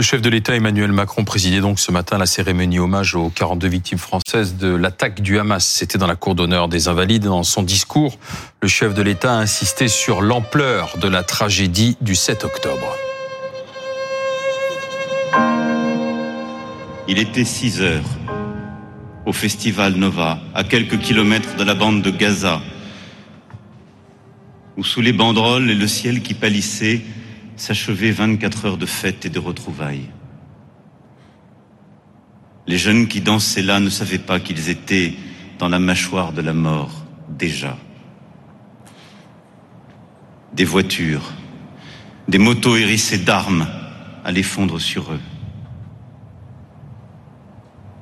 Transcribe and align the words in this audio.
Le 0.00 0.04
chef 0.04 0.22
de 0.22 0.30
l'État 0.30 0.54
Emmanuel 0.54 0.92
Macron 0.92 1.24
présidait 1.24 1.58
donc 1.58 1.80
ce 1.80 1.90
matin 1.90 2.18
la 2.18 2.26
cérémonie 2.26 2.78
hommage 2.78 3.16
aux 3.16 3.30
42 3.30 3.66
victimes 3.66 3.98
françaises 3.98 4.54
de 4.54 4.68
l'attaque 4.68 5.22
du 5.22 5.40
Hamas. 5.40 5.66
C'était 5.66 5.98
dans 5.98 6.06
la 6.06 6.14
cour 6.14 6.36
d'honneur 6.36 6.68
des 6.68 6.86
Invalides. 6.86 7.24
Dans 7.24 7.42
son 7.42 7.64
discours, 7.64 8.16
le 8.62 8.68
chef 8.68 8.94
de 8.94 9.02
l'État 9.02 9.32
a 9.32 9.40
insisté 9.40 9.88
sur 9.88 10.22
l'ampleur 10.22 10.96
de 10.98 11.08
la 11.08 11.24
tragédie 11.24 11.96
du 12.00 12.14
7 12.14 12.44
octobre. 12.44 12.94
Il 17.08 17.18
était 17.18 17.44
6 17.44 17.82
heures 17.82 18.08
au 19.26 19.32
festival 19.32 19.96
Nova, 19.96 20.38
à 20.54 20.62
quelques 20.62 21.00
kilomètres 21.00 21.56
de 21.56 21.64
la 21.64 21.74
bande 21.74 22.02
de 22.02 22.10
Gaza, 22.12 22.60
où 24.76 24.84
sous 24.84 25.00
les 25.00 25.12
banderoles 25.12 25.68
et 25.68 25.74
le 25.74 25.88
ciel 25.88 26.22
qui 26.22 26.34
pâlissait, 26.34 27.00
s'achevaient 27.60 28.10
24 28.10 28.66
heures 28.66 28.76
de 28.76 28.86
fête 28.86 29.24
et 29.26 29.30
de 29.30 29.38
retrouvailles. 29.38 30.08
Les 32.66 32.78
jeunes 32.78 33.08
qui 33.08 33.20
dansaient 33.20 33.62
là 33.62 33.80
ne 33.80 33.90
savaient 33.90 34.18
pas 34.18 34.40
qu'ils 34.40 34.68
étaient 34.68 35.14
dans 35.58 35.68
la 35.68 35.78
mâchoire 35.78 36.32
de 36.32 36.42
la 36.42 36.52
mort 36.52 37.04
déjà. 37.28 37.76
Des 40.52 40.64
voitures, 40.64 41.32
des 42.28 42.38
motos 42.38 42.76
hérissées 42.76 43.18
d'armes 43.18 43.66
allaient 44.24 44.42
fondre 44.42 44.80
sur 44.80 45.12
eux. 45.12 45.20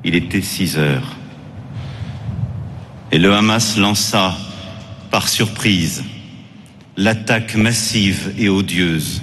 Il 0.05 0.15
était 0.15 0.43
6 0.43 0.79
heures. 0.79 1.17
Et 3.13 3.19
le 3.19 3.33
Hamas 3.33 3.77
lança, 3.77 4.37
par 5.11 5.29
surprise, 5.29 6.05
l'attaque 6.97 7.55
massive 7.55 8.35
et 8.37 8.49
odieuse 8.49 9.23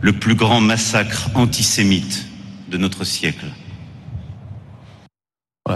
le 0.00 0.12
plus 0.12 0.34
grand 0.34 0.60
massacre 0.60 1.28
antisémite 1.34 2.26
de 2.70 2.78
notre 2.78 3.04
siècle. 3.04 3.46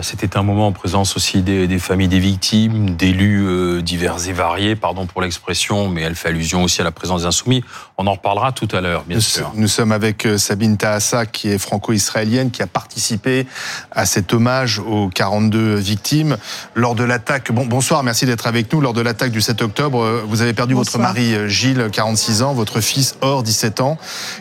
C'était 0.01 0.39
un 0.39 0.43
moment 0.43 0.69
en 0.69 0.73
présence 0.73 1.17
aussi 1.17 1.43
des, 1.43 1.79
familles 1.79 2.09
des 2.09 2.19
victimes, 2.19 2.91
d'élus 2.91 3.45
euh, 3.47 3.83
divers 3.83 4.27
et 4.27 4.33
variés, 4.33 4.75
pardon 4.75 5.07
pour 5.07 5.21
l'expression, 5.21 5.89
mais 5.89 6.03
elle 6.03 6.15
fait 6.15 6.29
allusion 6.29 6.62
aussi 6.62 6.81
à 6.81 6.85
la 6.85 6.93
présence 6.93 7.23
des 7.23 7.27
insoumis. 7.27 7.62
On 7.98 8.07
en 8.07 8.13
reparlera 8.13 8.53
tout 8.53 8.69
à 8.73 8.81
l'heure, 8.81 9.05
bien 9.05 9.20
sûr. 9.20 9.53
Nous 9.55 9.69
sommes 9.69 9.93
avec 9.93 10.25
euh, 10.25 10.39
Sabine 10.39 10.79
Tahassa, 10.79 11.27
qui 11.27 11.51
est 11.51 11.59
franco-israélienne, 11.59 12.51
qui 12.51 12.63
a 12.63 12.67
participé 12.67 13.47
à 13.91 14.07
cet 14.07 14.33
hommage 14.33 14.79
aux 14.79 15.09
42 15.09 15.75
victimes 15.75 16.39
lors 16.75 16.95
de 16.95 17.05
l'attaque. 17.05 17.53
Bon, 17.53 17.67
bonsoir, 17.67 18.03
merci 18.03 18.25
d'être 18.25 18.47
avec 18.47 18.73
nous. 18.73 18.81
Lors 18.81 18.95
de 18.95 19.03
l'attaque 19.03 19.31
du 19.31 19.43
7 19.43 19.61
octobre, 19.61 20.03
euh, 20.03 20.23
vous 20.27 20.41
avez 20.41 20.55
perdu 20.55 20.75
votre 20.75 20.98
mari 20.98 21.48
Gilles, 21.48 21.89
46 21.93 22.43
ans, 22.43 22.55
votre 22.55 22.81
fils 22.81 23.17
Or, 23.20 23.43
17 23.43 23.81
ans. 23.81 23.98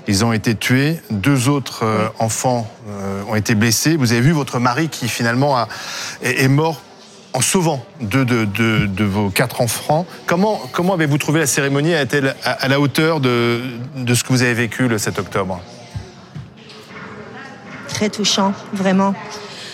Ils 0.07 0.23
ont 0.23 0.31
été 0.31 0.55
tués. 0.55 1.01
Deux 1.09 1.49
autres 1.49 1.83
enfants 2.19 2.69
ont 3.27 3.35
été 3.35 3.55
blessés. 3.55 3.95
Vous 3.95 4.11
avez 4.11 4.21
vu 4.21 4.31
votre 4.31 4.59
mari 4.59 4.89
qui 4.89 5.07
finalement 5.07 5.40
est, 6.21 6.47
mort 6.47 6.81
en 7.33 7.41
sauvant 7.41 7.83
deux 8.01 8.25
de, 8.25 9.03
vos 9.03 9.29
quatre 9.29 9.61
enfants. 9.61 10.05
Comment, 10.25 10.61
comment 10.71 10.93
avez-vous 10.93 11.17
trouvé 11.17 11.39
la 11.39 11.47
cérémonie? 11.47 11.93
A-t-elle 11.93 12.35
à, 12.43 12.67
la 12.67 12.79
hauteur 12.79 13.19
de, 13.19 13.61
de 13.95 14.15
ce 14.15 14.23
que 14.23 14.29
vous 14.29 14.41
avez 14.41 14.53
vécu 14.53 14.87
le 14.87 14.97
7 14.97 15.19
octobre? 15.19 15.61
Très 17.87 18.09
touchant, 18.09 18.53
vraiment. 18.73 19.13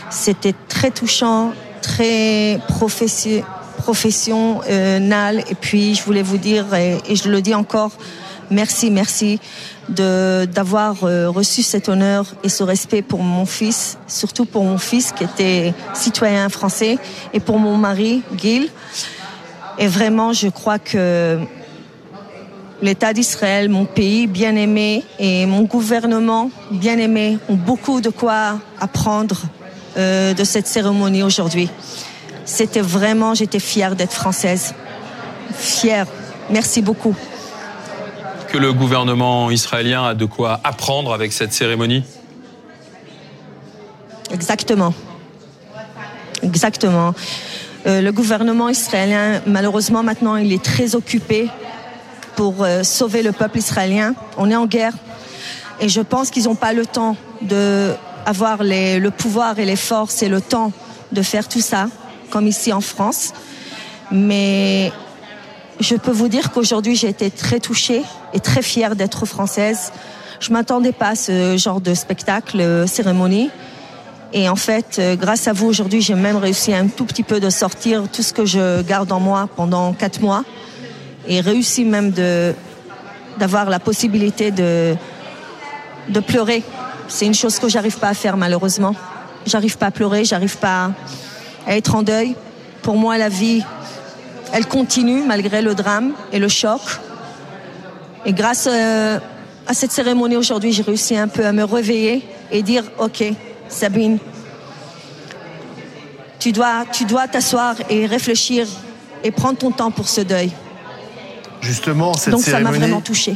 C'était 0.10 0.56
très 0.68 0.92
touchant, 0.92 1.54
très 1.82 2.60
professionnel. 2.68 3.46
Et 5.50 5.56
puis, 5.56 5.96
je 5.96 6.04
voulais 6.04 6.24
vous 6.24 6.38
dire, 6.38 6.74
et 6.74 7.16
je 7.16 7.30
le 7.30 7.42
dis 7.42 7.56
encore, 7.56 7.92
merci, 8.50 8.92
merci 8.92 9.40
d'avoir 9.90 11.04
euh, 11.04 11.30
reçu 11.30 11.64
cet 11.64 11.88
honneur 11.90 12.26
et 12.44 12.50
ce 12.50 12.64
respect 12.64 13.02
pour 13.02 13.24
mon 13.24 13.46
fils, 13.46 13.98
surtout 14.08 14.46
pour 14.46 14.64
mon 14.64 14.78
fils 14.78 15.12
qui 15.12 15.24
était 15.24 15.74
citoyen 15.94 16.50
français 16.50 16.98
et 17.34 17.40
pour 17.40 17.60
mon 17.60 17.78
mari, 17.78 18.22
Gil. 18.38 18.70
Et 19.80 19.88
vraiment, 19.88 20.34
je 20.34 20.50
crois 20.50 20.80
que 20.80 21.40
l'État 22.82 23.14
d'Israël, 23.14 23.70
mon 23.70 23.86
pays 23.86 24.28
bien 24.28 24.56
aimé, 24.56 25.04
et 25.20 25.46
mon 25.46 25.64
gouvernement 25.64 26.50
bien 26.72 26.98
aimé 26.98 27.38
ont 27.48 27.56
beaucoup 27.56 28.02
de 28.02 28.10
quoi 28.10 28.60
apprendre 28.80 29.42
euh, 29.98 30.34
de 30.34 30.44
cette 30.44 30.68
cérémonie 30.68 31.24
aujourd'hui. 31.24 31.70
C'était 32.46 32.82
vraiment, 32.82 33.34
j'étais 33.34 33.60
fière 33.60 33.96
d'être 33.96 34.14
française. 34.14 34.74
Fière. 35.54 36.08
Merci 36.50 36.82
beaucoup 36.82 37.16
que 38.50 38.58
le 38.58 38.74
gouvernement 38.74 39.52
israélien 39.52 40.06
a 40.06 40.14
de 40.14 40.26
quoi 40.26 40.60
apprendre 40.64 41.14
avec 41.14 41.34
cette 41.34 41.54
cérémonie 41.54 42.04
Exactement. 44.32 44.94
Exactement. 46.44 47.14
Euh, 47.86 48.02
le 48.02 48.12
gouvernement 48.12 48.70
israélien, 48.70 49.42
malheureusement 49.46 50.04
maintenant, 50.04 50.36
il 50.36 50.52
est 50.52 50.64
très 50.64 50.96
occupé 50.96 51.50
pour 52.36 52.64
euh, 52.64 52.84
sauver 52.84 53.24
le 53.24 53.32
peuple 53.32 53.58
israélien. 53.58 54.14
On 54.38 54.50
est 54.50 54.56
en 54.56 54.66
guerre 54.66 54.94
et 55.80 55.90
je 55.90 56.02
pense 56.02 56.30
qu'ils 56.30 56.46
n'ont 56.46 56.56
pas 56.56 56.74
le 56.74 56.86
temps 56.86 57.16
de 57.42 57.94
avoir 58.26 58.58
le 58.62 59.10
pouvoir 59.10 59.58
et 59.58 59.66
les 59.66 59.78
forces 59.78 60.22
et 60.22 60.28
le 60.28 60.42
temps 60.42 60.74
de 61.14 61.22
faire 61.22 61.48
tout 61.48 61.62
ça, 61.62 61.88
comme 62.30 62.46
ici 62.46 62.74
en 62.74 62.82
France. 62.82 63.32
Mais 64.12 64.92
je 65.80 65.96
peux 65.96 66.12
vous 66.12 66.28
dire 66.28 66.52
qu'aujourd'hui, 66.52 66.96
j'ai 66.96 67.10
été 67.10 67.30
très 67.30 67.60
touchée 67.60 68.04
et 68.34 68.40
très 68.40 68.62
fière 68.62 68.96
d'être 68.96 69.26
française. 69.26 69.92
Je 70.40 70.52
m'attendais 70.52 70.92
pas 70.92 71.10
à 71.10 71.16
ce 71.16 71.58
genre 71.58 71.82
de 71.82 71.94
spectacle, 71.94 72.60
euh, 72.60 72.88
cérémonie. 72.88 73.50
Et 74.34 74.50
en 74.50 74.56
fait, 74.56 74.98
euh, 75.00 75.16
grâce 75.16 75.48
à 75.48 75.54
vous, 75.54 75.68
aujourd'hui, 75.68 76.02
j'ai 76.02 76.16
même 76.16 76.36
réussi 76.36 76.74
un 76.74 76.88
tout 76.88 77.06
petit 77.06 77.24
peu 77.24 77.40
de 77.40 77.50
sortir 77.50 78.04
tout 78.12 78.24
ce 78.24 78.34
que 78.34 78.46
je 78.46 78.82
garde 78.82 79.12
en 79.12 79.20
moi 79.20 79.48
pendant 79.56 79.94
quatre 79.94 80.22
mois. 80.22 80.44
Et 81.28 81.42
réussi 81.42 81.86
même 81.86 82.12
de, 82.12 82.54
d'avoir 83.38 83.70
la 83.70 83.80
possibilité 83.80 84.52
de, 84.52 84.96
de 86.10 86.20
pleurer. 86.20 86.64
C'est 87.08 87.26
une 87.26 87.34
chose 87.34 87.60
que 87.60 87.70
j'arrive 87.70 87.98
pas 88.00 88.10
à 88.10 88.14
faire, 88.14 88.38
malheureusement. 88.38 88.96
J'arrive 89.46 89.78
pas 89.78 89.88
à 89.88 89.92
pleurer, 89.92 90.26
j'arrive 90.26 90.58
pas 90.58 90.92
à 91.66 91.78
être 91.78 91.96
en 91.96 92.04
deuil. 92.04 92.36
Pour 92.82 92.96
moi, 92.96 93.18
la 93.18 93.30
vie, 93.30 93.64
elle 94.54 94.68
continue 94.68 95.24
malgré 95.24 95.62
le 95.62 95.76
drame 95.76 96.14
et 96.32 96.40
le 96.40 96.48
choc. 96.48 96.82
Et 98.26 98.34
grâce 98.34 98.68
euh, 98.72 99.20
à 99.68 99.74
cette 99.74 99.92
cérémonie 99.92 100.36
aujourd'hui, 100.36 100.72
j'ai 100.72 100.84
réussi 100.84 101.16
un 101.16 101.28
peu 101.28 101.46
à 101.46 101.52
me 101.52 101.64
réveiller 101.64 102.28
et 102.52 102.62
dire, 102.62 102.84
OK, 103.00 103.24
Sabine, 103.68 104.20
tu 106.40 106.52
dois, 106.52 106.86
tu 106.92 107.06
dois 107.06 107.28
t'asseoir 107.28 107.76
et 107.90 108.06
réfléchir 108.06 108.68
et 109.24 109.32
prendre 109.32 109.58
ton 109.58 109.72
temps 109.72 109.92
pour 109.92 110.08
ce 110.08 110.22
deuil. 110.22 110.52
Justement, 111.62 112.14
cette 112.14 112.32
Donc 112.32 112.42
cérémonie, 112.42 112.74
ça 112.76 112.80
m'a 112.80 112.86
vraiment 112.86 113.02
touchée. 113.02 113.36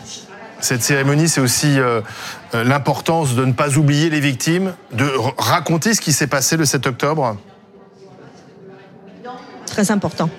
Cette 0.59 0.83
cérémonie, 0.83 1.27
c'est 1.27 1.41
aussi 1.41 1.79
euh, 1.79 2.01
euh, 2.53 2.63
l'importance 2.63 3.33
de 3.33 3.43
ne 3.45 3.51
pas 3.51 3.77
oublier 3.77 4.11
les 4.11 4.19
victimes, 4.19 4.73
de 4.91 5.09
raconter 5.37 5.95
ce 5.95 6.01
qui 6.01 6.13
s'est 6.13 6.27
passé 6.27 6.55
le 6.55 6.65
7 6.65 6.85
octobre. 6.85 7.35
Très 9.65 9.89
important 9.89 10.29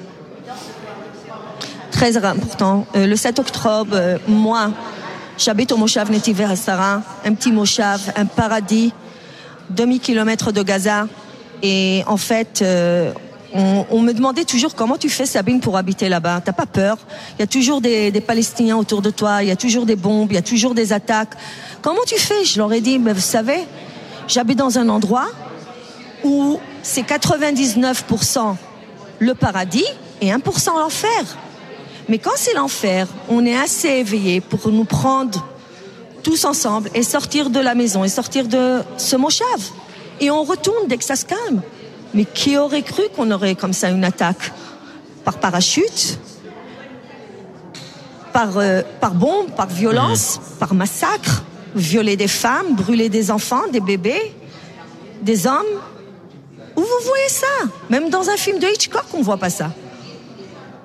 très 2.02 2.16
important. 2.16 2.84
Euh, 2.96 3.06
le 3.06 3.14
7 3.14 3.38
octobre, 3.38 3.92
euh, 3.94 4.18
moi, 4.26 4.72
j'habite 5.38 5.70
au 5.70 5.76
Moshav 5.76 6.10
Netive 6.10 6.40
Hassara, 6.40 7.00
un 7.24 7.34
petit 7.34 7.52
Moshav, 7.52 8.12
un 8.16 8.26
paradis, 8.26 8.92
demi-kilomètre 9.70 10.50
de 10.50 10.64
Gaza. 10.64 11.06
Et 11.62 12.02
en 12.08 12.16
fait, 12.16 12.60
euh, 12.60 13.12
on, 13.54 14.00
me 14.00 14.12
demandait 14.12 14.44
toujours 14.44 14.74
comment 14.74 14.96
tu 14.96 15.08
fais 15.08 15.26
Sabine 15.26 15.60
pour 15.60 15.76
habiter 15.76 16.08
là-bas. 16.08 16.40
T'as 16.44 16.52
pas 16.52 16.66
peur? 16.66 16.98
Il 17.38 17.42
y 17.42 17.44
a 17.44 17.46
toujours 17.46 17.80
des, 17.80 18.10
Palestiniens 18.26 18.78
autour 18.78 19.00
de 19.00 19.10
toi, 19.10 19.44
il 19.44 19.48
y 19.48 19.52
a 19.52 19.56
toujours 19.56 19.86
des 19.86 19.94
bombes, 19.94 20.32
il 20.32 20.34
y 20.34 20.38
a 20.38 20.42
toujours 20.42 20.74
des 20.74 20.92
attaques. 20.92 21.34
Comment 21.82 22.02
tu 22.04 22.18
fais? 22.18 22.44
Je 22.44 22.58
leur 22.58 22.72
ai 22.72 22.80
dit, 22.80 22.98
mais 22.98 23.12
vous 23.12 23.20
savez, 23.20 23.60
j'habite 24.26 24.58
dans 24.58 24.76
un 24.76 24.88
endroit 24.88 25.28
où 26.24 26.58
c'est 26.82 27.02
99% 27.02 28.56
le 29.20 29.34
paradis 29.34 29.86
et 30.20 30.32
1% 30.32 30.80
l'enfer. 30.80 31.36
Mais 32.12 32.18
quand 32.18 32.36
c'est 32.36 32.52
l'enfer, 32.52 33.08
on 33.30 33.46
est 33.46 33.56
assez 33.56 33.88
éveillé 33.88 34.42
pour 34.42 34.70
nous 34.70 34.84
prendre 34.84 35.46
tous 36.22 36.44
ensemble 36.44 36.90
et 36.94 37.02
sortir 37.02 37.48
de 37.48 37.58
la 37.58 37.74
maison 37.74 38.04
et 38.04 38.10
sortir 38.10 38.48
de 38.48 38.82
ce 38.98 39.16
mochave. 39.16 39.64
Et 40.20 40.30
on 40.30 40.42
retourne 40.42 40.88
dès 40.88 40.98
que 40.98 41.04
ça 41.04 41.16
se 41.16 41.24
calme. 41.24 41.62
Mais 42.12 42.26
qui 42.26 42.58
aurait 42.58 42.82
cru 42.82 43.04
qu'on 43.16 43.30
aurait 43.30 43.54
comme 43.54 43.72
ça 43.72 43.88
une 43.88 44.04
attaque 44.04 44.52
Par 45.24 45.38
parachute 45.38 46.18
Par, 48.34 48.58
euh, 48.58 48.82
par 49.00 49.14
bombe 49.14 49.50
Par 49.56 49.68
violence 49.68 50.36
mmh. 50.36 50.58
Par 50.58 50.74
massacre 50.74 51.44
Violer 51.74 52.18
des 52.18 52.28
femmes 52.28 52.74
Brûler 52.74 53.08
des 53.08 53.30
enfants 53.30 53.62
Des 53.72 53.80
bébés 53.80 54.34
Des 55.22 55.46
hommes? 55.46 55.80
Où 56.76 56.80
vous 56.82 57.06
voyez 57.06 57.30
ça? 57.30 57.46
Même 57.88 58.10
dans 58.10 58.28
un 58.28 58.36
film 58.36 58.58
de 58.58 58.66
Hitchcock, 58.66 59.06
on 59.14 59.22
voit 59.22 59.38
pas 59.38 59.48
ça. 59.48 59.70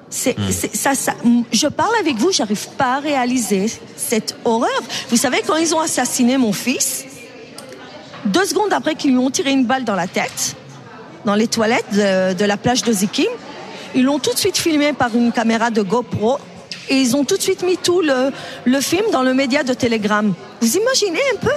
C'est, 0.09 0.37
hmm. 0.37 0.51
ça, 0.73 0.95
ça, 0.95 1.13
je 1.51 1.67
parle 1.67 1.93
avec 1.99 2.15
vous, 2.15 2.31
j'arrive 2.31 2.67
pas 2.77 2.95
à 2.95 2.99
réaliser 2.99 3.69
cette 3.97 4.37
horreur. 4.45 4.81
Vous 5.09 5.17
savez, 5.17 5.41
quand 5.45 5.57
ils 5.57 5.75
ont 5.75 5.79
assassiné 5.79 6.37
mon 6.37 6.53
fils, 6.53 7.05
deux 8.25 8.45
secondes 8.45 8.71
après 8.71 8.95
qu'ils 8.95 9.11
lui 9.11 9.17
ont 9.17 9.29
tiré 9.29 9.51
une 9.51 9.65
balle 9.65 9.83
dans 9.83 9.95
la 9.95 10.07
tête, 10.07 10.55
dans 11.25 11.35
les 11.35 11.47
toilettes 11.47 11.93
de, 11.93 12.45
la 12.45 12.57
plage 12.57 12.83
de 12.83 12.91
Zikim, 12.91 13.29
ils 13.95 14.03
l'ont 14.03 14.19
tout 14.19 14.33
de 14.33 14.37
suite 14.37 14.57
filmé 14.57 14.93
par 14.93 15.13
une 15.15 15.31
caméra 15.31 15.71
de 15.71 15.81
GoPro 15.81 16.37
et 16.89 16.95
ils 16.95 17.15
ont 17.15 17.25
tout 17.25 17.35
de 17.35 17.41
suite 17.41 17.63
mis 17.63 17.77
tout 17.77 18.01
le, 18.01 18.31
le 18.63 18.81
film 18.81 19.05
dans 19.11 19.23
le 19.23 19.33
média 19.33 19.63
de 19.63 19.73
Telegram. 19.73 20.33
Vous 20.61 20.77
imaginez 20.77 21.19
un 21.33 21.37
peu? 21.37 21.51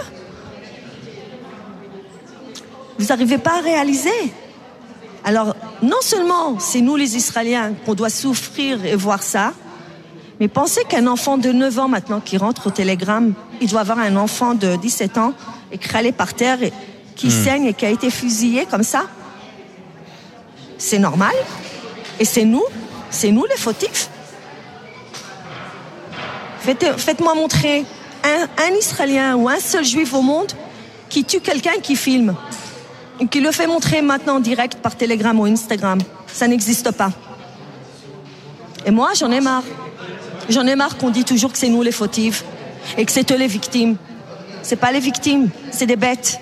Vous 2.98 3.06
n'arrivez 3.06 3.38
pas 3.38 3.58
à 3.58 3.60
réaliser 3.60 4.10
alors, 5.24 5.54
non 5.82 6.00
seulement 6.00 6.58
c'est 6.58 6.80
nous 6.80 6.96
les 6.96 7.16
Israéliens 7.16 7.72
qu'on 7.84 7.94
doit 7.94 8.10
souffrir 8.10 8.84
et 8.84 8.96
voir 8.96 9.22
ça, 9.22 9.52
mais 10.38 10.48
pensez 10.48 10.84
qu'un 10.84 11.06
enfant 11.06 11.36
de 11.36 11.52
9 11.52 11.78
ans 11.78 11.88
maintenant 11.88 12.20
qui 12.20 12.38
rentre 12.38 12.68
au 12.68 12.70
télégramme, 12.70 13.34
il 13.60 13.68
doit 13.68 13.80
avoir 13.80 13.98
un 13.98 14.16
enfant 14.16 14.54
de 14.54 14.76
17 14.76 15.18
ans 15.18 15.34
écrasé 15.70 16.12
par 16.12 16.32
terre 16.32 16.62
et 16.62 16.72
qui 17.14 17.26
hmm. 17.26 17.44
saigne 17.44 17.64
et 17.66 17.74
qui 17.74 17.84
a 17.84 17.90
été 17.90 18.10
fusillé 18.10 18.64
comme 18.64 18.82
ça. 18.82 19.02
C'est 20.78 20.98
normal. 20.98 21.34
Et 22.18 22.24
c'est 22.24 22.44
nous, 22.44 22.64
c'est 23.10 23.30
nous 23.30 23.44
les 23.44 23.56
fautifs. 23.56 24.08
Faites-moi 26.60 27.34
montrer 27.34 27.84
un, 28.24 28.64
un 28.64 28.74
Israélien 28.74 29.36
ou 29.36 29.48
un 29.48 29.60
seul 29.60 29.84
juif 29.84 30.14
au 30.14 30.22
monde 30.22 30.52
qui 31.10 31.24
tue 31.24 31.40
quelqu'un 31.40 31.80
qui 31.82 31.96
filme 31.96 32.34
qui 33.26 33.40
le 33.40 33.50
fait 33.52 33.66
montrer 33.66 34.02
maintenant 34.02 34.36
en 34.36 34.40
direct 34.40 34.76
par 34.76 34.96
Telegram 34.96 35.38
ou 35.38 35.44
Instagram. 35.44 35.98
Ça 36.26 36.48
n'existe 36.48 36.90
pas. 36.92 37.10
Et 38.86 38.90
moi, 38.90 39.10
j'en 39.18 39.30
ai 39.30 39.40
marre. 39.40 39.64
J'en 40.48 40.66
ai 40.66 40.74
marre 40.74 40.96
qu'on 40.96 41.10
dit 41.10 41.24
toujours 41.24 41.52
que 41.52 41.58
c'est 41.58 41.68
nous 41.68 41.82
les 41.82 41.92
fautifs 41.92 42.44
et 42.96 43.04
que 43.04 43.12
c'est 43.12 43.30
eux 43.30 43.36
les 43.36 43.46
victimes. 43.46 43.96
C'est 44.62 44.76
pas 44.76 44.92
les 44.92 45.00
victimes, 45.00 45.48
c'est 45.70 45.86
des 45.86 45.96
bêtes. 45.96 46.40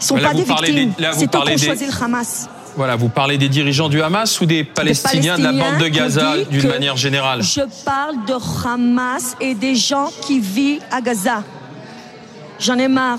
Ils 0.00 0.04
sont 0.04 0.18
pas 0.18 0.34
des 0.34 0.44
victimes. 0.44 0.92
C'est 1.12 1.24
eux 1.24 1.28
qui 1.28 1.36
ont 1.36 1.56
choisi 1.58 1.86
le 1.86 2.02
Hamas. 2.04 2.48
Voilà, 2.74 2.96
vous 2.96 3.10
parlez 3.10 3.36
des 3.36 3.50
dirigeants 3.50 3.90
du 3.90 4.00
Hamas 4.02 4.40
ou 4.40 4.46
des 4.46 4.64
Palestiniens, 4.64 5.36
de 5.36 5.42
la 5.42 5.52
bande 5.52 5.78
de 5.78 5.88
Gaza 5.88 6.36
d'une 6.50 6.68
manière 6.68 6.96
générale? 6.96 7.42
Je 7.42 7.60
parle 7.84 8.24
de 8.26 8.34
Hamas 8.66 9.36
et 9.40 9.54
des 9.54 9.74
gens 9.74 10.10
qui 10.22 10.40
vivent 10.40 10.82
à 10.90 11.00
Gaza. 11.00 11.44
J'en 12.58 12.78
ai 12.78 12.88
marre. 12.88 13.18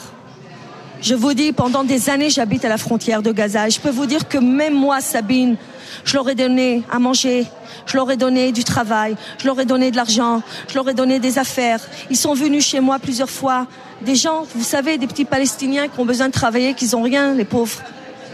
Je 1.04 1.16
vous 1.16 1.34
dis, 1.34 1.52
pendant 1.52 1.84
des 1.84 2.10
années, 2.10 2.30
j'habite 2.30 2.64
à 2.64 2.70
la 2.70 2.78
frontière 2.78 3.22
de 3.22 3.34
Gaza. 3.34 3.68
Et 3.68 3.72
je 3.72 3.82
peux 3.82 3.90
vous 3.90 4.06
dire 4.06 4.30
que 4.30 4.38
même 4.38 4.74
moi, 4.74 5.02
Sabine, 5.02 5.58
je 6.06 6.14
leur 6.14 6.30
ai 6.30 6.34
donné 6.34 6.82
à 6.90 6.98
manger, 6.98 7.46
je 7.86 7.98
leur 7.98 8.10
ai 8.10 8.16
donné 8.16 8.54
du 8.54 8.64
travail, 8.64 9.18
je 9.38 9.46
leur 9.46 9.60
ai 9.60 9.66
donné 9.66 9.92
de 9.92 9.98
l'argent, 9.98 10.42
je 10.70 10.76
leur 10.76 10.88
ai 10.88 10.94
donné 10.94 11.20
des 11.20 11.38
affaires. 11.40 11.82
Ils 12.10 12.16
sont 12.16 12.34
venus 12.34 12.66
chez 12.66 12.80
moi 12.80 13.00
plusieurs 13.00 13.30
fois. 13.30 13.68
Des 14.02 14.16
gens, 14.16 14.48
vous 14.56 14.64
savez, 14.64 14.98
des 14.98 15.06
petits 15.08 15.26
Palestiniens 15.26 15.90
qui 15.90 16.00
ont 16.00 16.06
besoin 16.06 16.28
de 16.28 16.32
travailler, 16.32 16.74
qui 16.74 16.88
n'ont 16.96 17.02
rien, 17.02 17.34
les 17.34 17.44
pauvres. 17.44 17.82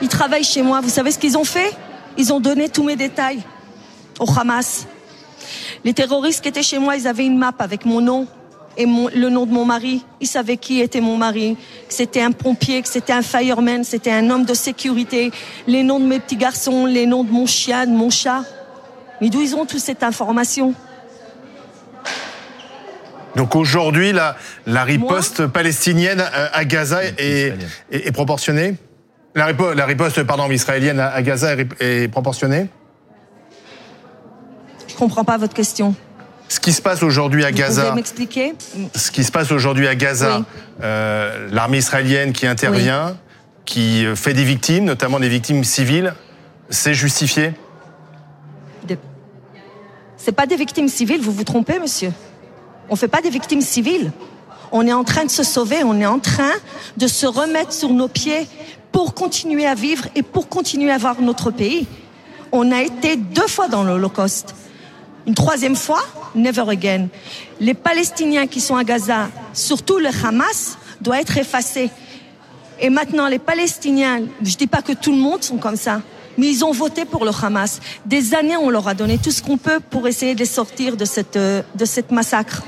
Ils 0.04 0.08
travaillent 0.08 0.44
chez 0.44 0.62
moi. 0.62 0.80
Vous 0.80 0.90
savez 0.90 1.10
ce 1.10 1.18
qu'ils 1.18 1.40
ont 1.40 1.44
fait? 1.44 1.76
Ils 2.20 2.32
ont 2.32 2.40
donné 2.40 2.70
tous 2.70 2.84
mes 2.84 2.96
détails 2.96 3.42
au 4.20 4.30
Hamas. 4.30 4.86
Les 5.84 5.96
terroristes 5.96 6.42
qui 6.42 6.50
étaient 6.50 6.62
chez 6.62 6.78
moi, 6.78 6.96
ils 6.98 7.08
avaient 7.08 7.26
une 7.26 7.40
map 7.40 7.54
avec 7.58 7.84
mon 7.86 8.00
nom, 8.00 8.28
et 8.80 8.86
le 8.86 9.30
nom 9.30 9.46
de 9.46 9.52
mon 9.52 9.66
mari. 9.66 10.06
Il 10.22 10.28
savait 10.28 10.56
qui 10.56 10.80
était 10.80 11.02
mon 11.02 11.18
mari, 11.18 11.58
que 11.88 11.94
c'était 11.94 12.22
un 12.22 12.32
pompier, 12.32 12.82
que 12.82 12.88
c'était 12.88 13.12
un 13.14 13.22
fireman, 13.22 13.84
c'était 13.84 14.12
un 14.12 14.30
homme 14.30 14.46
de 14.46 14.54
sécurité, 14.54 15.32
les 15.68 15.84
noms 15.84 16.00
de 16.00 16.06
mes 16.06 16.20
petits 16.20 16.38
garçons, 16.38 16.86
les 16.86 17.06
noms 17.06 17.26
de 17.26 17.32
mon 17.32 17.46
chien, 17.46 17.86
de 17.86 17.92
mon 17.92 18.10
chat. 18.10 18.44
Mais 19.20 19.30
d'où 19.30 19.42
ils 19.42 19.54
ont 19.54 19.66
toute 19.66 19.82
cette 19.82 20.02
information? 20.02 20.74
Donc 23.36 23.56
aujourd'hui, 23.56 24.14
la, 24.14 24.38
la 24.66 24.86
riposte 24.86 25.46
palestinienne 25.48 26.24
à 26.54 26.64
Gaza 26.64 27.04
est, 27.04 27.54
est, 27.92 28.12
proportionnée? 28.14 28.76
La, 29.36 29.46
riposte, 29.86 30.24
pardon, 30.24 30.50
israélienne 30.50 31.00
à 31.00 31.22
Gaza 31.22 31.54
est, 31.54 31.68
est 31.82 32.08
proportionnée? 32.08 32.68
Je 34.88 34.96
comprends 34.96 35.26
pas 35.26 35.38
votre 35.38 35.54
question. 35.54 35.96
Ce 36.50 36.60
qui 36.60 36.74
se 36.74 36.82
passe 36.82 37.04
aujourd'hui 37.04 37.46
à 37.46 37.52
Gaza. 37.52 37.90
Vous 37.90 37.96
m'expliquer 37.96 38.54
Ce 38.96 39.12
qui 39.12 39.24
se 39.24 39.32
passe 39.32 39.52
aujourd'hui 39.52 39.88
à 39.88 39.96
Gaza, 39.96 40.42
euh, 40.82 41.48
l'armée 41.52 41.78
israélienne 41.78 42.34
qui 42.34 42.48
intervient, 42.48 43.16
qui 43.66 44.06
fait 44.16 44.34
des 44.34 44.44
victimes, 44.44 44.86
notamment 44.86 45.20
des 45.20 45.30
victimes 45.30 45.64
civiles, 45.64 46.14
c'est 46.70 46.94
justifié? 46.94 47.54
C'est 50.18 50.34
pas 50.34 50.46
des 50.46 50.58
victimes 50.58 50.90
civiles, 50.90 51.22
vous 51.22 51.32
vous 51.32 51.46
trompez, 51.46 51.80
monsieur. 51.80 52.12
On 52.90 52.98
fait 52.98 53.08
pas 53.08 53.22
des 53.22 53.30
victimes 53.30 53.62
civiles. 53.62 54.12
On 54.72 54.86
est 54.86 54.94
en 54.94 55.06
train 55.06 55.24
de 55.24 55.30
se 55.30 55.44
sauver, 55.44 55.78
on 55.84 56.00
est 56.00 56.06
en 56.06 56.20
train 56.20 56.52
de 56.98 57.08
se 57.08 57.26
remettre 57.26 57.72
sur 57.72 57.90
nos 57.90 58.10
pieds 58.10 58.48
pour 58.92 59.14
continuer 59.14 59.66
à 59.66 59.76
vivre 59.76 60.08
et 60.16 60.22
pour 60.22 60.50
continuer 60.50 60.92
à 60.92 60.98
voir 60.98 61.22
notre 61.22 61.52
pays. 61.52 61.88
On 62.52 62.72
a 62.72 62.82
été 62.82 63.16
deux 63.16 63.48
fois 63.48 63.70
dans 63.70 63.84
l'Holocauste. 63.84 64.56
Une 65.26 65.36
troisième 65.36 65.76
fois, 65.76 66.04
never 66.36 66.64
again. 66.70 67.08
Les 67.60 67.74
Palestiniens 67.74 68.48
qui 68.48 68.62
sont 68.62 68.76
à 68.76 68.84
Gaza, 68.84 69.30
surtout 69.54 69.98
le 69.98 70.10
Hamas, 70.24 70.78
doit 71.02 71.20
être 71.20 71.38
effacé. 71.38 71.90
Et 72.80 72.90
maintenant, 72.90 73.28
les 73.28 73.40
Palestiniens, 73.40 74.22
je 74.42 74.56
dis 74.56 74.68
pas 74.68 74.82
que 74.82 74.94
tout 74.94 75.12
le 75.12 75.18
monde 75.18 75.44
sont 75.44 75.58
comme 75.58 75.76
ça, 75.76 76.02
mais 76.38 76.48
ils 76.48 76.64
ont 76.64 76.72
voté 76.72 77.06
pour 77.06 77.26
le 77.26 77.32
Hamas. 77.32 77.80
Des 78.06 78.34
années, 78.34 78.58
on 78.58 78.70
leur 78.70 78.88
a 78.88 78.94
donné 78.94 79.18
tout 79.18 79.32
ce 79.32 79.42
qu'on 79.42 79.58
peut 79.58 79.80
pour 79.80 80.08
essayer 80.08 80.34
de 80.34 80.40
les 80.40 80.46
sortir 80.46 80.96
de 80.96 81.06
cette, 81.06 81.38
de 81.38 81.86
cette 81.86 82.12
massacre. 82.12 82.64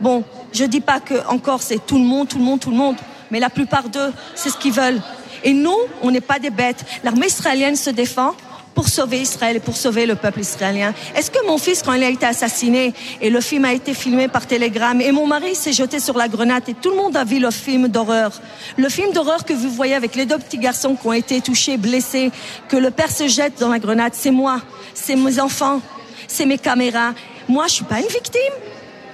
Bon, 0.00 0.24
je 0.52 0.64
dis 0.64 0.80
pas 0.80 1.00
que 1.00 1.14
encore 1.28 1.62
c'est 1.62 1.84
tout 1.86 1.98
le 1.98 2.04
monde, 2.04 2.28
tout 2.28 2.38
le 2.38 2.44
monde, 2.44 2.60
tout 2.60 2.70
le 2.70 2.76
monde, 2.76 2.96
mais 3.30 3.40
la 3.40 3.50
plupart 3.50 3.88
d'eux, 3.88 4.12
c'est 4.34 4.50
ce 4.50 4.58
qu'ils 4.58 4.72
veulent. 4.72 5.00
Et 5.44 5.52
nous, 5.52 5.76
on 6.02 6.10
n'est 6.10 6.20
pas 6.20 6.38
des 6.38 6.50
bêtes. 6.50 6.84
L'armée 7.02 7.26
israélienne 7.26 7.76
se 7.76 7.90
défend 7.90 8.34
pour 8.74 8.88
sauver 8.88 9.20
Israël 9.20 9.56
et 9.56 9.60
pour 9.60 9.76
sauver 9.76 10.04
le 10.06 10.16
peuple 10.16 10.40
israélien. 10.40 10.92
Est-ce 11.16 11.30
que 11.30 11.44
mon 11.46 11.58
fils, 11.58 11.82
quand 11.82 11.92
il 11.92 12.02
a 12.02 12.08
été 12.08 12.26
assassiné 12.26 12.92
et 13.20 13.30
le 13.30 13.40
film 13.40 13.64
a 13.64 13.72
été 13.72 13.94
filmé 13.94 14.28
par 14.28 14.46
télégramme 14.46 15.00
et 15.00 15.12
mon 15.12 15.26
mari 15.26 15.54
s'est 15.54 15.72
jeté 15.72 16.00
sur 16.00 16.16
la 16.16 16.28
grenade 16.28 16.64
et 16.68 16.74
tout 16.74 16.90
le 16.90 16.96
monde 16.96 17.16
a 17.16 17.24
vu 17.24 17.38
le 17.38 17.50
film 17.50 17.88
d'horreur, 17.88 18.32
le 18.76 18.88
film 18.88 19.12
d'horreur 19.12 19.44
que 19.44 19.52
vous 19.52 19.70
voyez 19.70 19.94
avec 19.94 20.14
les 20.16 20.26
deux 20.26 20.38
petits 20.38 20.58
garçons 20.58 20.96
qui 20.96 21.06
ont 21.06 21.12
été 21.12 21.40
touchés, 21.40 21.76
blessés, 21.76 22.30
que 22.68 22.76
le 22.76 22.90
père 22.90 23.10
se 23.10 23.28
jette 23.28 23.58
dans 23.60 23.68
la 23.68 23.78
grenade, 23.78 24.12
c'est 24.14 24.30
moi, 24.30 24.60
c'est 24.92 25.16
mes 25.16 25.38
enfants, 25.38 25.80
c'est 26.26 26.46
mes 26.46 26.58
caméras. 26.58 27.14
Moi, 27.48 27.66
je 27.68 27.74
suis 27.74 27.84
pas 27.84 28.00
une 28.00 28.08
victime, 28.08 28.54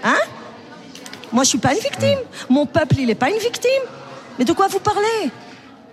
hein? 0.05 0.19
Moi, 1.33 1.45
je 1.45 1.51
suis 1.51 1.59
pas 1.59 1.75
une 1.75 1.81
victime. 1.81 2.19
Mon 2.49 2.67
peuple, 2.67 2.97
il 2.99 3.11
est 3.11 3.15
pas 3.15 3.31
une 3.31 3.39
victime. 3.39 3.85
Mais 4.39 4.45
de 4.45 4.53
quoi 4.53 4.67
vous 4.69 4.81
parlez? 4.81 5.31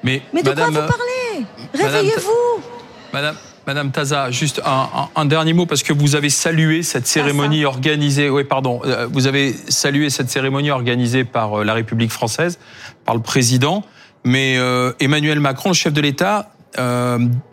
Mais, 0.03 0.21
Mais 0.33 0.41
de 0.41 0.51
quoi 0.51 0.67
vous 0.67 0.73
parlez? 0.73 1.45
Réveillez-vous 1.73 2.63
Madame, 3.13 3.37
Madame 3.67 3.91
Taza, 3.91 4.31
juste 4.31 4.61
un, 4.63 5.25
dernier 5.25 5.51
mot 5.51 5.65
parce 5.65 5.83
que 5.83 5.91
vous 5.91 6.15
avez 6.15 6.29
salué 6.29 6.83
cette 6.83 7.05
cérémonie 7.05 7.65
organisée. 7.65 8.29
Oui, 8.29 8.45
pardon. 8.45 8.79
Euh, 8.85 9.09
vous 9.11 9.27
avez 9.27 9.53
salué 9.67 10.09
cette 10.09 10.29
cérémonie 10.29 10.71
organisée 10.71 11.25
par 11.25 11.59
euh, 11.59 11.63
la 11.65 11.73
République 11.73 12.11
française, 12.11 12.59
par 13.03 13.13
le 13.13 13.21
président. 13.21 13.83
Mais 14.23 14.55
euh, 14.57 14.93
Emmanuel 15.01 15.41
Macron, 15.41 15.71
le 15.71 15.75
chef 15.75 15.91
de 15.91 15.99
l'État, 15.99 16.51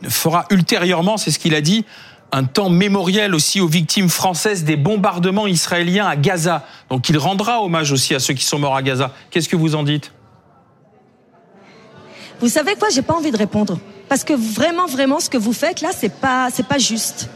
fera 0.09 0.45
ultérieurement, 0.51 1.17
c'est 1.17 1.31
ce 1.31 1.39
qu'il 1.39 1.55
a 1.55 1.63
dit, 1.63 1.85
un 2.31 2.45
temps 2.45 2.69
mémoriel 2.69 3.35
aussi 3.35 3.61
aux 3.61 3.67
victimes 3.67 4.11
françaises 4.11 4.65
des 4.65 4.77
bombardements 4.77 5.47
israéliens 5.47 6.07
à 6.07 6.15
Gaza. 6.15 6.65
Donc 6.91 7.09
il 7.09 7.17
rendra 7.17 7.63
hommage 7.63 7.91
aussi 7.91 8.15
à 8.15 8.21
ceux 8.21 8.35
qui 8.35 8.45
sont 8.45 8.59
morts 8.59 8.77
à 8.77 8.83
Gaza. 8.83 9.13
Qu'est-ce 9.31 9.49
que 9.49 9.57
vous 9.57 9.75
en 9.75 9.83
dites? 9.83 10.13
Vous 12.41 12.49
savez 12.49 12.75
quoi? 12.75 12.89
J'ai 12.91 13.03
pas 13.03 13.15
envie 13.15 13.31
de 13.31 13.37
répondre. 13.37 13.79
Parce 14.09 14.25
que 14.25 14.35
vraiment, 14.35 14.87
vraiment, 14.87 15.21
ce 15.21 15.31
que 15.31 15.39
vous 15.39 15.53
faites 15.53 15.81
là, 15.81 15.91
c'est 15.97 16.13
pas, 16.13 16.49
c'est 16.53 16.67
pas 16.67 16.79
juste. 16.79 17.29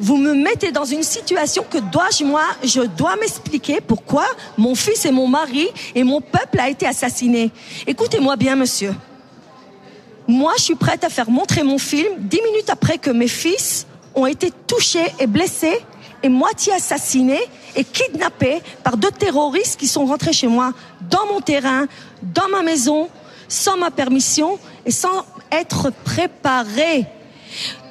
Vous 0.00 0.16
me 0.16 0.34
mettez 0.34 0.72
dans 0.72 0.84
une 0.84 1.02
situation 1.02 1.64
que 1.68 1.78
dois-je 1.78 2.24
moi, 2.24 2.42
je 2.62 2.82
dois 2.82 3.16
m'expliquer 3.16 3.80
pourquoi 3.80 4.24
mon 4.56 4.74
fils 4.74 5.04
et 5.04 5.12
mon 5.12 5.28
mari 5.28 5.68
et 5.94 6.02
mon 6.02 6.20
peuple 6.20 6.58
a 6.58 6.68
été 6.68 6.86
assassiné. 6.86 7.52
Écoutez-moi 7.86 8.36
bien, 8.36 8.56
monsieur. 8.56 8.94
Moi, 10.26 10.52
je 10.56 10.62
suis 10.62 10.74
prête 10.74 11.04
à 11.04 11.10
faire 11.10 11.30
montrer 11.30 11.62
mon 11.62 11.78
film 11.78 12.14
dix 12.18 12.40
minutes 12.42 12.70
après 12.70 12.98
que 12.98 13.10
mes 13.10 13.28
fils 13.28 13.86
ont 14.14 14.26
été 14.26 14.50
touchés 14.66 15.06
et 15.20 15.26
blessés 15.26 15.78
et 16.22 16.28
moitié 16.28 16.72
assassinés 16.72 17.42
et 17.76 17.84
kidnappés 17.84 18.62
par 18.82 18.96
deux 18.96 19.10
terroristes 19.10 19.78
qui 19.78 19.86
sont 19.86 20.06
rentrés 20.06 20.32
chez 20.32 20.46
moi 20.46 20.72
dans 21.10 21.26
mon 21.26 21.40
terrain, 21.40 21.86
dans 22.22 22.48
ma 22.48 22.62
maison, 22.62 23.08
sans 23.48 23.76
ma 23.76 23.90
permission 23.90 24.58
et 24.86 24.90
sans 24.90 25.24
être 25.52 25.90
préparés. 26.04 27.06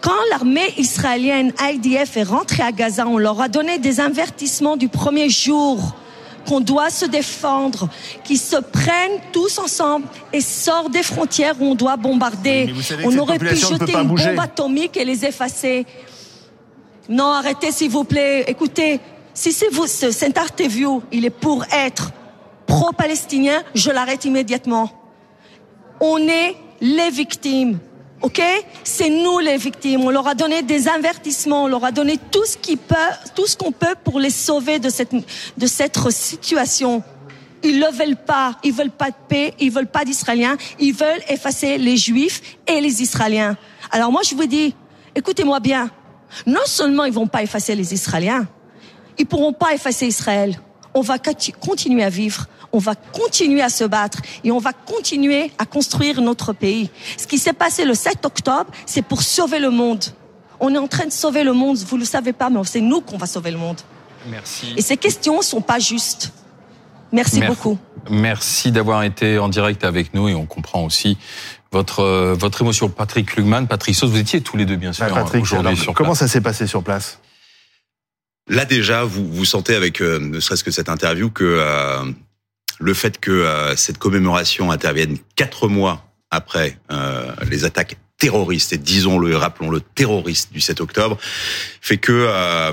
Quand 0.01 0.11
l'armée 0.31 0.73
israélienne 0.77 1.53
IDF 1.61 2.17
est 2.17 2.23
rentrée 2.23 2.63
à 2.63 2.71
Gaza, 2.71 3.07
on 3.07 3.17
leur 3.17 3.41
a 3.41 3.47
donné 3.47 3.77
des 3.77 3.99
avertissements 3.99 4.75
du 4.75 4.89
premier 4.89 5.29
jour 5.29 5.95
qu'on 6.47 6.59
doit 6.59 6.89
se 6.89 7.05
défendre, 7.05 7.87
qu'ils 8.25 8.39
se 8.39 8.57
prennent 8.57 9.21
tous 9.31 9.57
ensemble 9.59 10.05
et 10.33 10.41
sortent 10.41 10.91
des 10.91 11.03
frontières 11.03 11.55
où 11.59 11.65
on 11.65 11.75
doit 11.75 11.95
bombarder. 11.95 12.73
on 13.05 13.17
aurait 13.17 13.39
pu 13.39 13.55
jeter 13.55 13.93
une 13.93 14.07
bombe 14.09 14.39
atomique 14.39 14.97
et 14.97 15.05
les 15.05 15.23
effacer. 15.23 15.85
Non, 17.07 17.25
arrêtez 17.25 17.71
s'il 17.71 17.89
vous 17.89 18.03
plaît. 18.03 18.43
Écoutez, 18.47 18.99
si 19.33 19.51
c'est 19.51 19.69
vous, 19.69 19.87
cet 19.87 20.37
interview, 20.37 21.01
il 21.11 21.25
est 21.25 21.29
pour 21.29 21.63
être 21.71 22.11
pro-palestinien, 22.67 23.63
je 23.73 23.91
l'arrête 23.91 24.25
immédiatement. 24.25 24.91
On 26.05 26.17
est 26.17 26.57
les 26.81 27.09
victimes. 27.11 27.79
OK? 28.21 28.41
C'est 28.83 29.09
nous 29.09 29.39
les 29.39 29.55
victimes. 29.55 30.01
On 30.01 30.09
leur 30.09 30.27
a 30.27 30.35
donné 30.35 30.61
des 30.61 30.89
avertissements, 30.89 31.63
on 31.63 31.67
leur 31.67 31.85
a 31.85 31.93
donné 31.93 32.19
tout 32.29 32.45
ce 32.45 32.57
tout 33.33 33.47
ce 33.47 33.55
qu'on 33.55 33.71
peut 33.71 33.95
pour 34.03 34.19
les 34.19 34.29
sauver 34.29 34.79
de 34.79 34.89
cette 34.89 35.13
de 35.57 35.65
cette 35.65 35.97
situation. 36.11 37.01
Ils 37.63 37.79
ne 37.79 37.89
veulent 37.89 38.17
pas. 38.17 38.57
Ils 38.65 38.73
veulent 38.73 38.91
pas 38.91 39.11
de 39.11 39.15
paix. 39.29 39.53
Ils 39.61 39.71
veulent 39.71 39.87
pas 39.87 40.03
d'Israéliens. 40.03 40.57
Ils 40.77 40.93
veulent 40.93 41.23
effacer 41.29 41.77
les 41.77 41.95
Juifs 41.95 42.57
et 42.67 42.81
les 42.81 43.01
Israéliens. 43.01 43.55
Alors 43.89 44.11
moi, 44.11 44.23
je 44.29 44.35
vous 44.35 44.45
dis, 44.45 44.75
écoutez-moi 45.15 45.61
bien. 45.61 45.89
Non 46.45 46.65
seulement 46.65 47.05
ils 47.05 47.13
vont 47.13 47.27
pas 47.27 47.43
effacer 47.43 47.75
les 47.75 47.93
Israéliens, 47.93 48.45
ils 49.17 49.25
pourront 49.25 49.53
pas 49.53 49.73
effacer 49.73 50.07
Israël. 50.07 50.59
On 50.93 51.01
va 51.01 51.15
continuer 51.61 52.03
à 52.03 52.09
vivre 52.09 52.47
on 52.73 52.79
va 52.79 52.95
continuer 52.95 53.61
à 53.61 53.69
se 53.69 53.83
battre 53.83 54.19
et 54.43 54.51
on 54.51 54.57
va 54.57 54.73
continuer 54.73 55.51
à 55.59 55.65
construire 55.65 56.19
notre 56.21 56.51
pays. 56.51 56.89
Ce 57.17 57.27
qui 57.27 57.37
s'est 57.37 57.53
passé 57.53 57.85
le 57.85 57.93
7 57.93 58.25
octobre, 58.25 58.71
c'est 58.85 59.03
pour 59.03 59.21
sauver 59.21 59.59
le 59.59 59.69
monde. 59.69 60.03
On 60.59 60.73
est 60.73 60.77
en 60.77 60.87
train 60.87 61.05
de 61.05 61.11
sauver 61.11 61.43
le 61.43 61.53
monde, 61.53 61.77
vous 61.77 61.95
ne 61.95 62.01
le 62.01 62.07
savez 62.07 62.33
pas, 62.33 62.49
mais 62.49 62.59
c'est 62.65 62.81
nous 62.81 63.01
qu'on 63.01 63.17
va 63.17 63.27
sauver 63.27 63.51
le 63.51 63.57
monde. 63.57 63.79
Merci. 64.27 64.73
Et 64.75 64.81
ces 64.81 64.97
questions 64.97 65.41
sont 65.41 65.61
pas 65.61 65.79
justes. 65.79 66.33
Merci, 67.11 67.41
beaucoup. 67.41 67.77
Merci 68.09 68.71
d'avoir 68.71 69.03
été 69.03 69.37
en 69.37 69.47
direct 69.47 69.83
avec 69.83 70.15
nous 70.15 70.27
et 70.27 70.33
on 70.33 70.47
comprend 70.47 70.83
aussi 70.83 71.17
votre 71.71 71.99
euh, 71.99 72.33
votre 72.33 72.61
émotion. 72.61 72.89
Patrick 72.89 73.35
Lugman, 73.35 73.67
Patrick 73.67 73.95
Sauce, 73.95 74.09
vous 74.09 74.17
étiez 74.17 74.41
tous 74.41 74.57
les 74.57 74.65
deux 74.65 74.77
bien 74.77 74.93
sûr 74.93 75.05
bah, 75.07 75.23
aujourd'hui 75.39 75.77
sur 75.77 75.93
Comment 75.93 76.15
ça 76.15 76.27
s'est 76.27 76.41
passé 76.41 76.65
sur 76.65 76.83
place? 76.83 77.19
Là 78.47 78.65
déjà, 78.65 79.03
vous 79.03 79.31
vous 79.31 79.45
sentez 79.45 79.75
avec 79.75 80.01
euh, 80.01 80.19
ne 80.19 80.39
serait-ce 80.39 80.63
que 80.63 80.71
cette 80.71 80.89
interview 80.89 81.29
que 81.29 81.43
euh, 81.43 82.11
le 82.79 82.93
fait 82.93 83.19
que 83.19 83.31
euh, 83.31 83.75
cette 83.75 83.97
commémoration 83.97 84.71
intervienne 84.71 85.17
quatre 85.35 85.67
mois 85.67 86.05
après 86.31 86.77
euh, 86.91 87.31
les 87.49 87.65
attaques 87.65 87.97
terroristes, 88.17 88.73
et 88.73 88.77
disons-le, 88.77 89.35
rappelons-le, 89.35 89.81
terroristes 89.81 90.51
du 90.53 90.61
7 90.61 90.81
octobre, 90.81 91.17
fait 91.81 91.97
que 91.97 92.11
euh, 92.11 92.71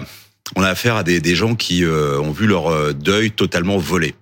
on 0.57 0.63
a 0.63 0.69
affaire 0.69 0.97
à 0.97 1.03
des, 1.03 1.21
des 1.21 1.35
gens 1.35 1.55
qui 1.55 1.85
ont 1.85 2.33
vu 2.33 2.47
leur 2.47 2.95
deuil 2.95 3.31
totalement 3.31 3.79
volé. 3.79 4.15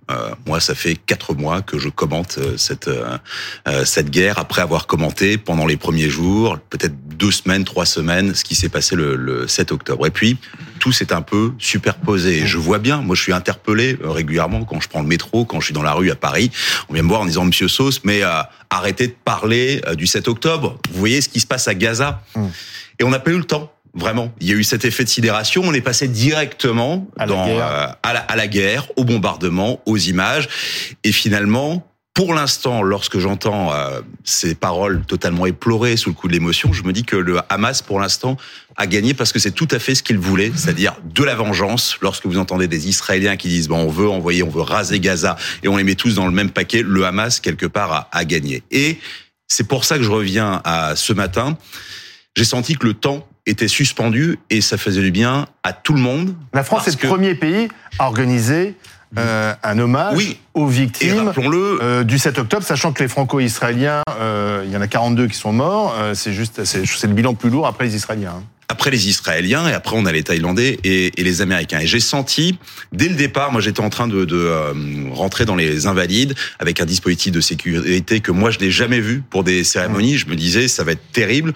moi, 0.47 0.61
ça 0.61 0.75
fait 0.75 0.94
quatre 0.94 1.35
mois 1.35 1.62
que 1.62 1.78
je 1.78 1.88
commente 1.88 2.38
cette 2.56 2.90
cette 3.85 4.11
guerre 4.11 4.38
après 4.38 4.62
avoir 4.62 4.87
commenté 4.87 5.38
pendant 5.38 5.66
les 5.66 5.76
premiers 5.76 6.11
jours, 6.11 6.58
peut-être 6.70 6.94
deux 7.18 7.32
semaines, 7.32 7.64
trois 7.64 7.87
semaines, 7.87 8.35
ce 8.35 8.44
qui 8.44 8.54
s'est 8.54 8.68
passé 8.68 8.94
le, 8.97 9.16
le 9.16 9.49
7 9.49 9.73
octobre. 9.73 10.06
Et 10.06 10.11
puis 10.11 10.38
tout 10.78 10.92
s'est 10.92 11.12
un 11.12 11.23
peu 11.23 11.52
superposé. 11.58 12.47
je 12.47 12.56
vois 12.56 12.78
bien, 12.78 12.99
moi 12.99 13.16
je 13.16 13.23
suis 13.23 13.32
interpellé 13.32 13.99
euh, 14.02 14.11
régulièrement 14.11 14.64
quand 14.64 14.80
je 14.80 14.88
prends 14.88 15.02
le 15.02 15.08
métro, 15.08 15.44
quand 15.44 15.61
je 15.61 15.66
suis 15.66 15.75
dans 15.75 15.82
la 15.82 15.92
rue 15.92 16.11
à 16.11 16.14
Paris. 16.16 16.50
On 16.88 16.94
vient 16.94 17.02
me 17.02 17.08
voir 17.08 17.23
en 17.23 17.26
disant 17.26 17.44
Monsieur 17.44 17.68
Sauce, 17.68 18.02
mais 18.04 18.23
euh, 18.23 18.42
arrêtez 18.70 19.08
de 19.08 19.14
parler 19.25 19.82
euh, 19.87 19.94
du 19.94 20.06
7 20.06 20.28
octobre. 20.28 20.78
Vous 20.90 20.99
voyez 20.99 21.20
ce 21.20 21.28
qui 21.28 21.40
se 21.40 21.47
passe 21.47 21.68
à 21.68 21.75
Gaza. 21.75 22.23
Hmm. 22.35 22.49
Et 23.00 23.04
on 23.04 23.11
n'a 23.11 23.20
pas 23.20 23.30
eu 23.30 23.38
le 23.38 23.44
temps. 23.44 23.73
Vraiment, 23.95 24.33
il 24.40 24.49
y 24.49 24.52
a 24.52 24.54
eu 24.54 24.64
cet 24.64 24.85
effet 24.85 25.04
de 25.04 25.09
sidération. 25.09 25.62
On 25.64 25.73
est 25.73 25.80
passé 25.80 26.09
directement 26.09 27.09
à, 27.18 27.26
dans, 27.26 27.47
la 27.47 27.99
à, 28.02 28.12
la, 28.12 28.21
à 28.21 28.37
la 28.37 28.47
guerre, 28.47 28.87
au 28.97 29.04
bombardement, 29.04 29.80
aux 29.87 29.97
images, 29.97 30.49
et 31.04 31.12
finalement, 31.12 31.85
pour 32.18 32.35
l'instant, 32.35 32.83
lorsque 32.83 33.21
j'entends 33.21 33.73
euh, 33.73 34.00
ces 34.25 34.57
paroles 34.57 35.02
totalement 35.07 35.47
éplorées 35.47 35.97
sous 35.97 36.11
le 36.11 36.16
coup 36.16 36.26
de 36.26 36.33
l'émotion, 36.33 36.73
je 36.73 36.83
me 36.83 36.92
dis 36.92 37.04
que 37.04 37.14
le 37.14 37.38
Hamas, 37.49 37.80
pour 37.80 38.00
l'instant, 38.00 38.37
a 38.76 38.88
gagné 38.88 39.14
parce 39.14 39.33
que 39.33 39.38
c'est 39.38 39.52
tout 39.52 39.68
à 39.71 39.78
fait 39.78 39.95
ce 39.95 40.02
qu'il 40.02 40.18
voulait, 40.18 40.50
c'est-à-dire 40.52 40.97
de 41.04 41.23
la 41.23 41.37
vengeance. 41.37 41.97
Lorsque 42.00 42.26
vous 42.26 42.38
entendez 42.38 42.66
des 42.66 42.88
Israéliens 42.88 43.37
qui 43.37 43.47
disent 43.47 43.68
bon, 43.68 43.78
on 43.78 43.88
veut 43.88 44.09
envoyer, 44.09 44.42
on 44.42 44.49
veut 44.49 44.62
raser 44.62 44.99
Gaza 44.99 45.37
et 45.62 45.68
on 45.68 45.76
les 45.76 45.85
met 45.85 45.95
tous 45.95 46.16
dans 46.16 46.26
le 46.26 46.33
même 46.33 46.50
paquet, 46.50 46.83
le 46.83 47.07
Hamas 47.07 47.38
quelque 47.38 47.66
part 47.66 47.92
a, 47.92 48.09
a 48.11 48.25
gagné. 48.25 48.64
Et 48.73 48.99
c'est 49.47 49.68
pour 49.68 49.85
ça 49.85 49.97
que 49.97 50.02
je 50.02 50.11
reviens 50.11 50.61
à 50.64 50.97
ce 50.97 51.12
matin. 51.12 51.57
J'ai 52.37 52.45
senti 52.45 52.75
que 52.75 52.85
le 52.85 52.95
temps 52.95 53.28
était 53.48 53.68
suspendu 53.68 54.38
et 54.50 54.60
ça 54.60 54.76
faisait 54.76 55.00
du 55.00 55.10
bien 55.10 55.46
à 55.62 55.72
tout 55.72 55.94
le 55.94 56.00
monde. 56.00 56.34
La 56.52 56.62
France 56.62 56.86
est 56.86 57.02
le 57.02 57.08
premier 57.08 57.34
pays 57.34 57.68
à 57.98 58.06
organiser 58.06 58.74
euh, 59.16 59.54
un 59.62 59.78
hommage 59.78 60.36
aux 60.52 60.66
victimes 60.66 61.32
euh, 61.38 62.04
du 62.04 62.18
7 62.18 62.38
octobre, 62.38 62.62
sachant 62.62 62.92
que 62.92 63.02
les 63.02 63.08
franco-israéliens, 63.08 64.02
euh, 64.20 64.64
il 64.66 64.70
y 64.70 64.76
en 64.76 64.82
a 64.82 64.86
42 64.86 65.28
qui 65.28 65.36
sont 65.36 65.52
morts. 65.52 65.96
c'est 66.14 66.32
juste, 66.32 66.64
c'est 66.64 67.06
le 67.06 67.14
bilan 67.14 67.34
plus 67.34 67.48
lourd 67.48 67.66
après 67.66 67.84
les 67.84 67.96
Israéliens. 67.96 68.34
Hein. 68.36 68.42
Après 68.70 68.90
les 68.90 69.08
Israéliens 69.08 69.66
et 69.66 69.72
après 69.72 69.96
on 69.96 70.04
a 70.04 70.12
les 70.12 70.22
Thaïlandais 70.22 70.78
et, 70.84 71.10
les 71.16 71.40
Américains. 71.40 71.80
Et 71.80 71.86
j'ai 71.86 72.00
senti 72.00 72.58
dès 72.92 73.08
le 73.08 73.14
départ, 73.14 73.50
moi 73.50 73.62
j'étais 73.62 73.80
en 73.80 73.88
train 73.88 74.08
de, 74.08 74.26
de 74.26 75.10
rentrer 75.10 75.46
dans 75.46 75.56
les 75.56 75.86
Invalides 75.86 76.34
avec 76.58 76.78
un 76.82 76.84
dispositif 76.84 77.32
de 77.32 77.40
sécurité 77.40 78.20
que 78.20 78.30
moi 78.30 78.50
je 78.50 78.58
n'ai 78.58 78.70
jamais 78.70 79.00
vu 79.00 79.22
pour 79.22 79.42
des 79.42 79.64
cérémonies. 79.64 80.18
Je 80.18 80.26
me 80.26 80.36
disais 80.36 80.68
ça 80.68 80.84
va 80.84 80.92
être 80.92 81.12
terrible. 81.12 81.54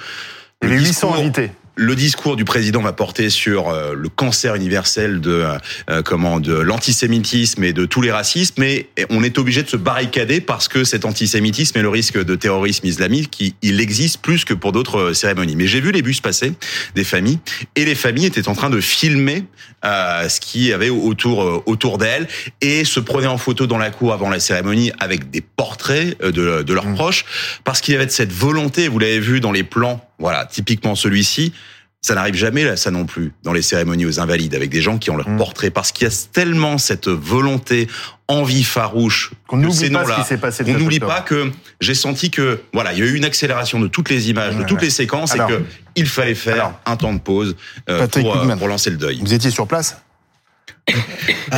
Les 0.62 0.78
800 0.78 1.16
invités 1.16 1.50
le 1.75 1.97
discours 1.97 2.37
du 2.37 2.45
président 2.45 2.83
va 2.83 2.93
porter 2.93 3.31
sur 3.31 3.69
euh, 3.69 3.95
le 3.95 4.09
cancer 4.09 4.55
universel 4.55 5.21
de 5.21 5.45
euh, 5.88 6.02
comment 6.02 6.38
de 6.38 6.52
l'antisémitisme 6.52 7.64
et 7.64 7.73
de 7.73 7.87
tous 7.87 8.02
les 8.02 8.12
racismes, 8.12 8.55
mais 8.59 8.88
on 9.11 9.23
est 9.23 9.38
obligé 9.38 9.62
de 9.62 9.69
se 9.69 9.76
barricader 9.76 10.41
parce 10.41 10.69
que 10.69 10.85
cet 10.85 11.05
antisémitisme 11.05 11.79
et 11.79 11.83
le 11.83 11.88
risque 11.88 12.23
de 12.23 12.35
terrorisme 12.35 12.87
islamique, 12.87 13.31
qui, 13.31 13.55
il 13.62 13.81
existe 13.81 14.21
plus 14.21 14.45
que 14.45 14.55
pour 14.55 14.73
d'autres 14.73 14.99
euh, 14.99 15.14
cérémonies. 15.14 15.57
Mais 15.57 15.67
j'ai 15.67 15.81
vu 15.81 15.93
les 15.93 16.02
bus 16.02 16.21
passer 16.21 16.52
des 16.95 17.05
familles 17.05 17.38
et 17.75 17.85
les 17.85 17.95
familles 17.95 18.26
étaient 18.26 18.49
en 18.49 18.55
train 18.55 18.71
de 18.71 18.81
filmer 18.81 19.45
euh, 19.85 20.29
ce 20.29 20.41
qui 20.41 20.67
y 20.67 20.73
avait 20.73 20.91
autour 20.91 21.62
autour 21.67 21.99
d'elles 21.99 22.29
et 22.61 22.85
se 22.85 23.00
prenaient 23.00 23.26
en 23.26 23.38
photo 23.38 23.67
dans 23.67 23.79
la 23.79 23.91
cour 23.91 24.12
avant 24.12 24.31
la 24.31 24.41
cérémonie 24.41 24.93
avec 25.00 25.31
des 25.31 25.41
portraits 25.41 26.21
de, 26.21 26.62
de 26.62 26.75
leurs 26.75 26.87
mmh. 26.87 26.95
proches 26.95 27.25
parce 27.64 27.81
qu'il 27.81 27.95
y 27.95 27.97
avait 27.97 28.09
cette 28.09 28.33
volonté, 28.33 28.88
vous 28.88 28.99
l'avez 28.99 29.21
vu 29.21 29.41
dans 29.41 29.52
les 29.52 29.64
plans 29.64 30.05
voilà, 30.23 30.47
typiquement 30.47 30.95
celui-ci. 30.95 31.52
Ça 32.00 32.17
n'arrive 32.17 32.35
jamais 32.35 32.64
là, 32.64 32.76
ça 32.76 32.91
non 32.91 33.07
plus, 33.07 33.33
dans 33.45 33.52
les 33.52 33.62
cérémonies 33.62 34.07
aux 34.07 34.19
invalides, 34.19 34.57
avec 34.57 34.71
des 34.71 34.81
gens 34.81 34.99
qui 34.99 35.11
ont 35.11 35.17
leur 35.17 35.29
mmh. 35.29 35.37
portrait, 35.37 35.71
parce 35.71 35.93
qu'il 35.93 36.09
y 36.09 36.11
a 36.11 36.26
tellement 36.33 36.79
cette 36.79 37.07
volonté, 37.07 37.87
envie 38.26 38.64
farouche. 38.64 39.33
Qu'on 39.47 39.59
n'oublie 39.59 39.91
pas 39.91 40.05
ce 40.05 40.21
qui 40.21 40.26
s'est 40.26 40.38
passé. 40.38 40.64
On 40.67 40.79
n'oublie 40.79 40.99
pas 40.99 41.21
que 41.21 41.52
j'ai 41.81 41.95
senti 41.95 42.31
que 42.31 42.61
voilà, 42.73 42.93
il 42.93 42.99
y 42.99 43.02
a 43.02 43.05
eu 43.05 43.14
une 43.14 43.25
accélération 43.25 43.79
de 43.79 43.87
toutes 43.87 44.11
les 44.11 44.31
images, 44.31 44.57
de 44.57 44.64
toutes 44.64 44.83
les 44.83 44.91
séquences, 44.91 45.35
et 45.35 45.38
que 45.38 45.62
il 45.95 46.07
fallait 46.07 46.35
faire 46.35 46.73
un 46.87 46.97
temps 46.97 47.12
de 47.12 47.21
pause 47.21 47.55
euh, 47.88 48.09
pour, 48.09 48.37
euh, 48.37 48.57
pour 48.57 48.69
lancer 48.69 48.91
le 48.91 48.97
deuil. 48.97 49.21
Vous 49.21 49.35
étiez 49.35 49.50
sur 49.50 49.69
place. 49.69 50.02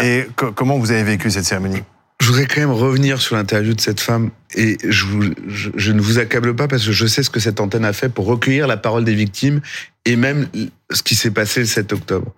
et 0.02 0.26
comment 0.54 0.78
vous 0.78 0.90
avez 0.90 1.04
vécu 1.04 1.30
cette 1.30 1.44
cérémonie? 1.44 1.82
Je 2.24 2.30
voudrais 2.30 2.46
quand 2.46 2.62
même 2.62 2.70
revenir 2.70 3.20
sur 3.20 3.36
l'interview 3.36 3.74
de 3.74 3.80
cette 3.82 4.00
femme 4.00 4.30
et 4.54 4.78
je, 4.88 5.92
ne 5.92 6.00
vous 6.00 6.18
accable 6.18 6.56
pas 6.56 6.68
parce 6.68 6.86
que 6.86 6.92
je 6.92 7.06
sais 7.06 7.22
ce 7.22 7.28
que 7.28 7.38
cette 7.38 7.60
antenne 7.60 7.84
a 7.84 7.92
fait 7.92 8.08
pour 8.08 8.24
recueillir 8.24 8.66
la 8.66 8.78
parole 8.78 9.04
des 9.04 9.14
victimes 9.14 9.60
et 10.06 10.16
même 10.16 10.48
ce 10.90 11.02
qui 11.02 11.16
s'est 11.16 11.32
passé 11.32 11.60
le 11.60 11.66
7 11.66 11.92
octobre. 11.92 12.34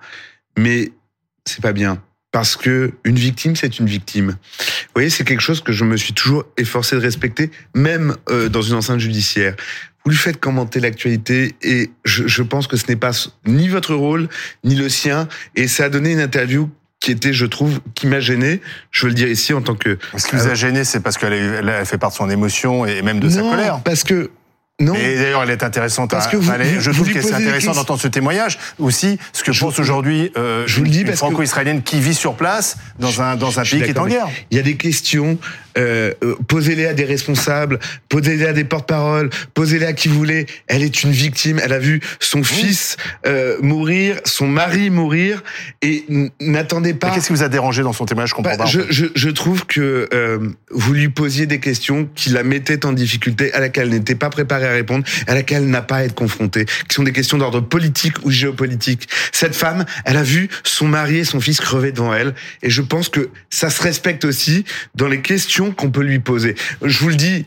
Mais 0.58 0.90
c'est 1.44 1.62
pas 1.62 1.72
bien 1.72 2.02
parce 2.32 2.56
que 2.56 2.94
une 3.04 3.14
victime 3.14 3.54
c'est 3.54 3.78
une 3.78 3.86
victime. 3.86 4.30
Vous 4.30 4.92
voyez, 4.96 5.08
c'est 5.08 5.22
quelque 5.22 5.40
chose 5.40 5.60
que 5.60 5.70
je 5.70 5.84
me 5.84 5.96
suis 5.96 6.14
toujours 6.14 6.42
efforcé 6.56 6.96
de 6.96 7.00
respecter, 7.00 7.52
même 7.72 8.16
euh, 8.28 8.48
dans 8.48 8.62
une 8.62 8.74
enceinte 8.74 8.98
judiciaire. 8.98 9.54
Vous 10.04 10.10
lui 10.10 10.18
faites 10.18 10.40
commenter 10.40 10.80
l'actualité 10.80 11.54
et 11.62 11.92
je 12.04 12.42
pense 12.42 12.66
que 12.66 12.76
ce 12.76 12.88
n'est 12.88 12.96
pas 12.96 13.12
ni 13.46 13.68
votre 13.68 13.94
rôle 13.94 14.28
ni 14.64 14.74
le 14.74 14.88
sien 14.88 15.28
et 15.54 15.68
ça 15.68 15.84
a 15.84 15.88
donné 15.90 16.10
une 16.10 16.20
interview 16.20 16.68
qui 17.06 17.12
était, 17.12 17.32
je 17.32 17.46
trouve, 17.46 17.78
qui 17.94 18.08
m'a 18.08 18.18
gêné. 18.18 18.60
Je 18.90 19.02
veux 19.02 19.10
le 19.10 19.14
dire 19.14 19.28
ici 19.28 19.54
en 19.54 19.62
tant 19.62 19.76
que. 19.76 19.96
Ce 20.16 20.26
qui 20.26 20.34
vous 20.34 20.48
a 20.48 20.54
gêné, 20.54 20.82
c'est 20.82 20.98
parce 20.98 21.16
qu'elle 21.16 21.86
fait 21.86 21.98
part 21.98 22.10
de 22.10 22.16
son 22.16 22.28
émotion 22.28 22.84
et 22.84 23.00
même 23.02 23.20
de 23.20 23.28
sa 23.28 23.42
colère. 23.42 23.80
Parce 23.84 24.02
que 24.02 24.32
non. 24.78 24.94
Et 24.94 25.16
d'ailleurs, 25.16 25.42
elle 25.42 25.50
est 25.50 25.62
intéressante. 25.62 26.10
Parce 26.10 26.26
que 26.26 26.36
vous, 26.36 26.52
je 26.78 26.90
trouve 26.90 27.10
que 27.10 27.22
c'est 27.22 27.32
intéressant 27.32 27.72
d'entendre 27.72 28.00
ce 28.00 28.08
témoignage. 28.08 28.58
Aussi, 28.78 29.18
ce 29.32 29.42
que 29.42 29.52
je 29.52 29.60
pense 29.60 29.78
aujourd'hui, 29.78 30.32
euh, 30.36 30.64
je 30.66 30.76
vous 30.76 30.84
le 30.84 30.90
dis, 30.90 31.00
une 31.00 31.16
franco-israélienne 31.16 31.82
qui 31.82 31.98
vit 31.98 32.14
sur 32.14 32.34
place 32.34 32.76
dans 32.98 33.22
un 33.22 33.36
dans 33.36 33.58
un 33.58 33.62
pays 33.62 33.82
qui 33.82 33.90
est 33.90 33.98
en 33.98 34.06
guerre. 34.06 34.28
Il 34.50 34.56
y 34.56 34.60
a 34.60 34.62
des 34.62 34.76
questions 34.76 35.38
euh, 35.76 36.14
euh, 36.24 36.36
posez-les 36.48 36.86
à 36.86 36.94
des 36.94 37.04
responsables, 37.04 37.78
posez-les 38.08 38.46
à 38.46 38.52
des 38.52 38.64
porte-paroles, 38.64 39.30
posez-les 39.52 39.86
à 39.86 39.92
qui 39.92 40.08
vous 40.08 40.16
voulez. 40.16 40.46
Elle 40.68 40.82
est 40.82 41.02
une 41.02 41.10
victime. 41.10 41.60
Elle 41.62 41.72
a 41.72 41.78
vu 41.78 42.00
son 42.18 42.42
fils 42.42 42.96
euh, 43.26 43.58
mourir, 43.60 44.18
son 44.24 44.46
mari 44.46 44.90
mourir, 44.90 45.42
et 45.82 46.04
n'attendez 46.40 46.94
pas. 46.94 47.10
Qu'est-ce 47.10 47.26
qui 47.26 47.34
vous 47.34 47.42
a 47.42 47.48
dérangé 47.48 47.82
dans 47.82 47.92
son 47.92 48.06
témoignage? 48.06 48.30
Je 48.30 48.34
comprends 48.34 48.52
bah, 48.52 48.64
pas. 48.64 48.66
Je, 48.66 48.80
je, 48.88 49.06
je, 49.14 49.28
trouve 49.28 49.66
que 49.66 50.08
euh, 50.14 50.38
vous 50.70 50.92
lui 50.94 51.08
posiez 51.08 51.46
des 51.46 51.60
questions 51.60 52.08
qui 52.14 52.30
la 52.30 52.42
mettaient 52.42 52.86
en 52.86 52.92
difficulté, 52.92 53.52
à 53.52 53.60
laquelle 53.60 53.88
elle 53.88 53.94
n'était 53.94 54.14
pas 54.14 54.30
préparée 54.30 54.65
à 54.66 54.72
répondre, 54.72 55.04
à 55.26 55.34
laquelle 55.34 55.62
elle 55.62 55.70
n'a 55.70 55.82
pas 55.82 55.96
à 55.96 56.04
être 56.04 56.14
confrontée, 56.14 56.64
qui 56.64 56.94
sont 56.94 57.02
des 57.02 57.12
questions 57.12 57.38
d'ordre 57.38 57.60
politique 57.60 58.16
ou 58.24 58.30
géopolitique. 58.30 59.08
Cette 59.32 59.54
femme, 59.54 59.84
elle 60.04 60.16
a 60.16 60.22
vu 60.22 60.48
son 60.64 60.88
mari 60.88 61.18
et 61.18 61.24
son 61.24 61.40
fils 61.40 61.60
crever 61.60 61.92
devant 61.92 62.14
elle, 62.14 62.34
et 62.62 62.70
je 62.70 62.82
pense 62.82 63.08
que 63.08 63.30
ça 63.50 63.70
se 63.70 63.82
respecte 63.82 64.24
aussi 64.24 64.64
dans 64.94 65.08
les 65.08 65.22
questions 65.22 65.72
qu'on 65.72 65.90
peut 65.90 66.02
lui 66.02 66.18
poser. 66.18 66.54
Je 66.82 66.98
vous 66.98 67.08
le 67.08 67.16
dis 67.16 67.46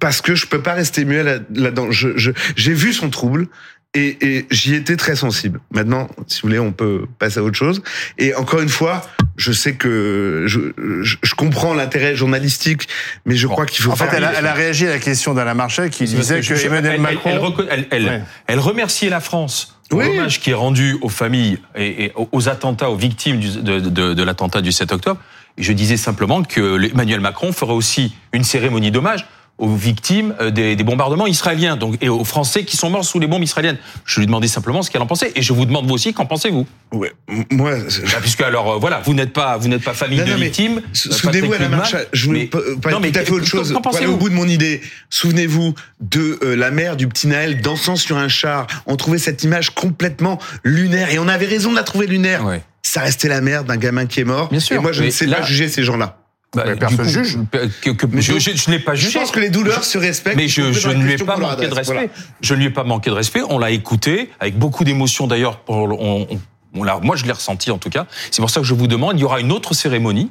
parce 0.00 0.20
que 0.20 0.34
je 0.34 0.46
peux 0.46 0.62
pas 0.62 0.74
rester 0.74 1.04
muet 1.04 1.22
là-dedans. 1.22 1.88
J'ai 1.90 2.74
vu 2.74 2.92
son 2.92 3.08
trouble 3.08 3.48
et 3.94 4.46
j'y 4.50 4.74
étais 4.74 4.96
très 4.96 5.16
sensible. 5.16 5.60
Maintenant, 5.70 6.10
si 6.26 6.42
vous 6.42 6.48
voulez, 6.48 6.58
on 6.58 6.72
peut 6.72 7.06
passer 7.18 7.38
à 7.38 7.42
autre 7.42 7.56
chose. 7.56 7.82
Et 8.18 8.34
encore 8.34 8.60
une 8.60 8.68
fois, 8.68 9.08
je 9.36 9.52
sais 9.52 9.74
que 9.74 10.44
je, 10.46 10.60
je, 11.02 11.16
je 11.22 11.34
comprends 11.34 11.74
l'intérêt 11.74 12.14
journalistique, 12.16 12.88
mais 13.24 13.36
je 13.36 13.46
Bon. 13.46 13.52
crois 13.52 13.66
qu'il 13.66 13.82
faut 13.84 13.90
En 13.92 13.96
fait, 13.96 14.08
elle 14.12 14.24
a, 14.24 14.32
elle 14.38 14.46
a 14.46 14.54
réagi 14.54 14.86
à 14.86 14.90
la 14.90 14.98
question 14.98 15.34
d'Alain 15.34 15.54
Marchal 15.54 15.90
qui 15.90 16.04
disait 16.04 16.36
que 16.40 16.42
je- 16.42 16.66
Emmanuel 16.66 16.94
elle, 16.94 17.00
Macron. 17.00 17.54
elle, 17.58 17.68
elle- 17.70 17.86
elle- 17.90 18.04
Ouais. 18.06 18.22
elle 18.46 18.58
remerciait 18.60 19.10
la 19.10 19.20
France 19.20 19.76
pour 19.88 19.98
Oui. 20.00 20.06
l'hommage 20.06 20.40
qui 20.40 20.50
est 20.50 20.54
rendu 20.54 20.96
aux 21.02 21.08
familles 21.08 21.58
et, 21.76 22.06
et 22.06 22.12
aux- 22.32 22.48
attentats, 22.48 22.90
aux 22.90 22.96
victimes 22.96 23.38
du- 23.38 23.60
de, 23.62 23.78
de- 23.80 24.14
de 24.14 24.22
l'attentat 24.22 24.60
du 24.62 24.72
7 24.72 24.92
octobre. 24.92 25.20
Et 25.58 25.62
je 25.62 25.72
disais 25.72 25.96
simplement 25.96 26.42
que 26.42 26.82
Emmanuel 26.90 27.20
Macron 27.20 27.52
ferait 27.52 27.72
aussi 27.72 28.14
une 28.32 28.44
cérémonie 28.44 28.90
d'hommage 28.90 29.26
aux 29.58 29.74
victimes 29.74 30.34
euh, 30.40 30.50
des, 30.50 30.76
des 30.76 30.84
bombardements 30.84 31.26
israéliens 31.26 31.76
donc, 31.76 31.96
et 32.02 32.08
aux 32.10 32.24
Français 32.24 32.64
qui 32.64 32.76
sont 32.76 32.90
morts 32.90 33.04
sous 33.04 33.18
les 33.18 33.26
bombes 33.26 33.42
israéliennes. 33.42 33.78
Je 34.04 34.20
lui 34.20 34.26
demandais 34.26 34.48
simplement 34.48 34.82
ce 34.82 34.90
qu'elle 34.90 35.00
en 35.00 35.06
pensait. 35.06 35.32
Et 35.34 35.42
je 35.42 35.52
vous 35.54 35.64
demande 35.64 35.86
vous 35.86 35.94
aussi, 35.94 36.12
qu'en 36.12 36.26
pensez-vous? 36.26 36.66
Ouais, 36.92 37.12
moi, 37.50 37.72
Bah, 37.76 38.18
Puisque 38.20 38.42
alors, 38.42 38.72
euh, 38.72 38.76
voilà, 38.78 39.00
vous 39.04 39.14
n'êtes 39.14 39.32
pas, 39.32 39.56
vous 39.56 39.68
n'êtes 39.68 39.82
pas 39.82 39.94
famille 39.94 40.18
Non, 40.18 40.24
de 40.26 40.30
non, 40.32 40.36
victimes. 40.36 40.78
Euh, 40.78 40.82
Souvenez-vous, 40.92 41.52
Alain 41.54 41.64
Lugman, 41.64 41.76
Marchal, 41.78 42.06
je 42.12 42.26
voulais 42.26 42.46
pas 42.46 42.90
non, 42.90 43.00
mais 43.00 43.10
tout 43.12 43.18
à 43.20 43.24
fait 43.24 43.32
autre 43.32 43.46
chose. 43.46 43.72
qu'en 43.72 43.78
aller 43.78 43.88
au 43.88 43.90
pensez-vous 43.92 44.16
bout 44.18 44.28
de 44.28 44.34
mon 44.34 44.46
idée, 44.46 44.82
souvenez-vous 45.10 45.74
de 46.00 46.38
euh, 46.42 46.54
la 46.54 46.70
mère 46.70 46.96
du 46.96 47.08
petit 47.08 47.26
Naël 47.26 47.60
dansant 47.62 47.96
sur 47.96 48.16
un 48.18 48.28
char. 48.28 48.66
On 48.86 48.96
trouvait 48.96 49.18
cette 49.18 49.42
image 49.44 49.70
complètement 49.70 50.38
lunaire 50.64 51.10
et 51.10 51.18
on 51.18 51.28
avait 51.28 51.46
raison 51.46 51.70
de 51.70 51.76
la 51.76 51.82
trouver 51.82 52.06
lunaire. 52.06 52.44
Ouais. 52.44 52.62
Ça 52.82 53.00
restait 53.00 53.28
la 53.28 53.40
mère 53.40 53.64
d'un 53.64 53.76
gamin 53.78 54.06
qui 54.06 54.20
est 54.20 54.24
mort. 54.24 54.48
Bien 54.50 54.60
sûr, 54.60 54.76
et 54.76 54.78
moi, 54.78 54.92
je 54.92 55.00
mais 55.00 55.06
ne 55.06 55.10
sais 55.12 55.26
là- 55.26 55.38
pas 55.38 55.42
juger 55.46 55.68
ces 55.68 55.82
gens-là. 55.82 56.18
Bah, 56.64 56.76
personne 56.78 56.98
coup, 57.06 57.12
juge. 57.12 57.38
que- 57.82 57.90
que- 57.90 58.06
Mais 58.06 58.20
je, 58.22 58.34
je- 58.38 58.50
je- 58.52 58.56
je 58.56 58.70
n'ai 58.70 58.78
pas 58.78 58.94
Je 58.94 59.06
jugé. 59.06 59.18
pense 59.18 59.30
que 59.30 59.40
les 59.40 59.50
douleurs 59.50 59.84
se 59.84 59.98
respectent. 59.98 60.36
Mais 60.36 60.48
je, 60.48 60.72
je 60.72 60.88
ne 60.88 61.02
lui 61.02 61.12
ai 61.12 61.16
pas 61.18 61.36
manqué 61.36 61.68
de 61.68 61.74
respect. 61.74 61.92
Voilà. 61.94 62.08
Je 62.40 62.54
ne 62.54 62.58
lui 62.60 62.66
ai 62.66 62.70
pas 62.70 62.84
manqué 62.84 63.10
de 63.10 63.14
respect. 63.14 63.42
On 63.48 63.58
l'a 63.58 63.70
écouté 63.70 64.30
avec 64.40 64.58
beaucoup 64.58 64.84
d'émotion 64.84 65.26
d'ailleurs. 65.26 65.60
On, 65.68 65.90
on- 65.90 66.26
on 66.32 67.00
moi, 67.02 67.16
je 67.16 67.24
l'ai 67.24 67.32
ressenti 67.32 67.70
en 67.70 67.78
tout 67.78 67.88
cas. 67.90 68.06
C'est 68.30 68.42
pour 68.42 68.50
ça 68.50 68.60
que 68.60 68.66
je 68.66 68.74
vous 68.74 68.86
demande. 68.86 69.18
Il 69.18 69.22
y 69.22 69.24
aura 69.24 69.40
une 69.40 69.50
autre 69.52 69.72
cérémonie 69.74 70.30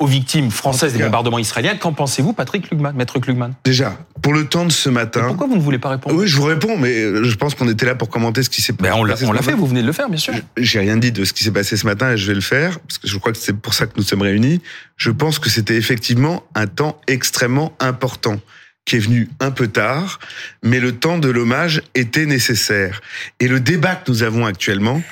aux 0.00 0.06
victimes 0.06 0.50
françaises 0.50 0.92
des 0.92 1.02
bombardements 1.02 1.38
israéliens. 1.38 1.76
Qu'en 1.76 1.92
pensez-vous, 1.92 2.32
Patrick 2.32 2.70
Lugman, 2.70 2.92
Maître 2.94 3.18
Klugman 3.18 3.50
Déjà, 3.64 3.98
pour 4.22 4.32
le 4.32 4.46
temps 4.46 4.64
de 4.64 4.70
ce 4.70 4.88
matin. 4.88 5.24
Pourquoi 5.26 5.48
vous 5.48 5.56
ne 5.56 5.60
voulez 5.60 5.78
pas 5.78 5.88
répondre? 5.90 6.14
Oui, 6.14 6.28
je 6.28 6.36
vous 6.36 6.44
réponds, 6.44 6.76
mais 6.76 6.94
euh, 7.00 7.24
je 7.24 7.34
pense 7.34 7.56
qu'on 7.56 7.68
était 7.68 7.86
là 7.86 7.96
pour 7.96 8.08
commenter 8.08 8.44
ce 8.44 8.50
qui 8.50 8.62
s'est 8.62 8.72
Ben, 8.72 8.92
on 8.94 9.02
l'a 9.02 9.14
passé 9.14 9.26
on 9.26 9.32
l'a 9.32 9.40
matin. 9.40 9.50
fait. 9.52 9.56
Vous 9.56 9.66
venez 9.66 9.82
de 9.82 9.86
le 9.86 9.92
faire, 9.92 10.08
bien 10.08 10.18
sûr. 10.18 10.34
J'ai 10.56 10.78
rien 10.78 10.96
dit 10.96 11.10
de 11.10 11.24
ce 11.24 11.32
qui 11.32 11.42
s'est 11.42 11.50
passé 11.50 11.76
ce 11.76 11.84
matin 11.84 12.12
et 12.12 12.16
je 12.16 12.28
vais 12.28 12.34
le 12.34 12.40
faire 12.40 12.78
parce 12.80 12.98
que 12.98 13.08
je 13.08 13.18
crois 13.18 13.32
que 13.32 13.38
c'est 13.38 13.56
pour 13.56 13.74
ça 13.74 13.86
que 13.86 13.92
nous 13.96 14.04
sommes 14.04 14.22
réunis. 14.22 14.60
Je 14.96 15.10
pense 15.10 15.40
que 15.40 15.50
c'était 15.50 15.76
effectivement 15.76 16.44
un 16.54 16.68
temps 16.68 17.00
extrêmement 17.08 17.72
important 17.80 18.38
qui 18.84 18.96
est 18.96 19.00
venu 19.00 19.28
un 19.40 19.50
peu 19.50 19.66
tard, 19.66 20.20
mais 20.62 20.78
le 20.80 20.92
temps 20.92 21.18
de 21.18 21.28
l'hommage 21.28 21.82
était 21.96 22.24
nécessaire. 22.24 23.00
Et 23.40 23.48
le 23.48 23.58
débat 23.60 23.96
que 23.96 24.10
nous 24.10 24.22
avons 24.22 24.46
actuellement 24.46 25.02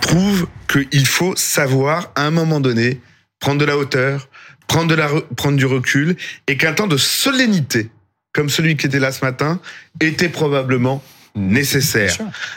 prouve 0.00 0.48
qu'il 0.66 1.06
faut 1.06 1.36
savoir 1.36 2.10
à 2.16 2.22
un 2.22 2.30
moment 2.30 2.58
donné 2.58 3.00
prendre 3.38 3.58
de 3.60 3.64
la 3.64 3.76
hauteur, 3.78 4.28
prendre 4.70 4.86
de 4.88 4.94
la 4.94 5.08
re- 5.08 5.26
prendre 5.34 5.56
du 5.56 5.66
recul 5.66 6.16
et 6.46 6.56
qu'un 6.56 6.72
temps 6.72 6.86
de 6.86 6.96
solennité 6.96 7.90
comme 8.32 8.48
celui 8.48 8.76
qui 8.76 8.86
était 8.86 9.00
là 9.00 9.10
ce 9.10 9.24
matin 9.24 9.60
était 10.00 10.28
probablement 10.28 11.02
nécessaire. 11.34 12.12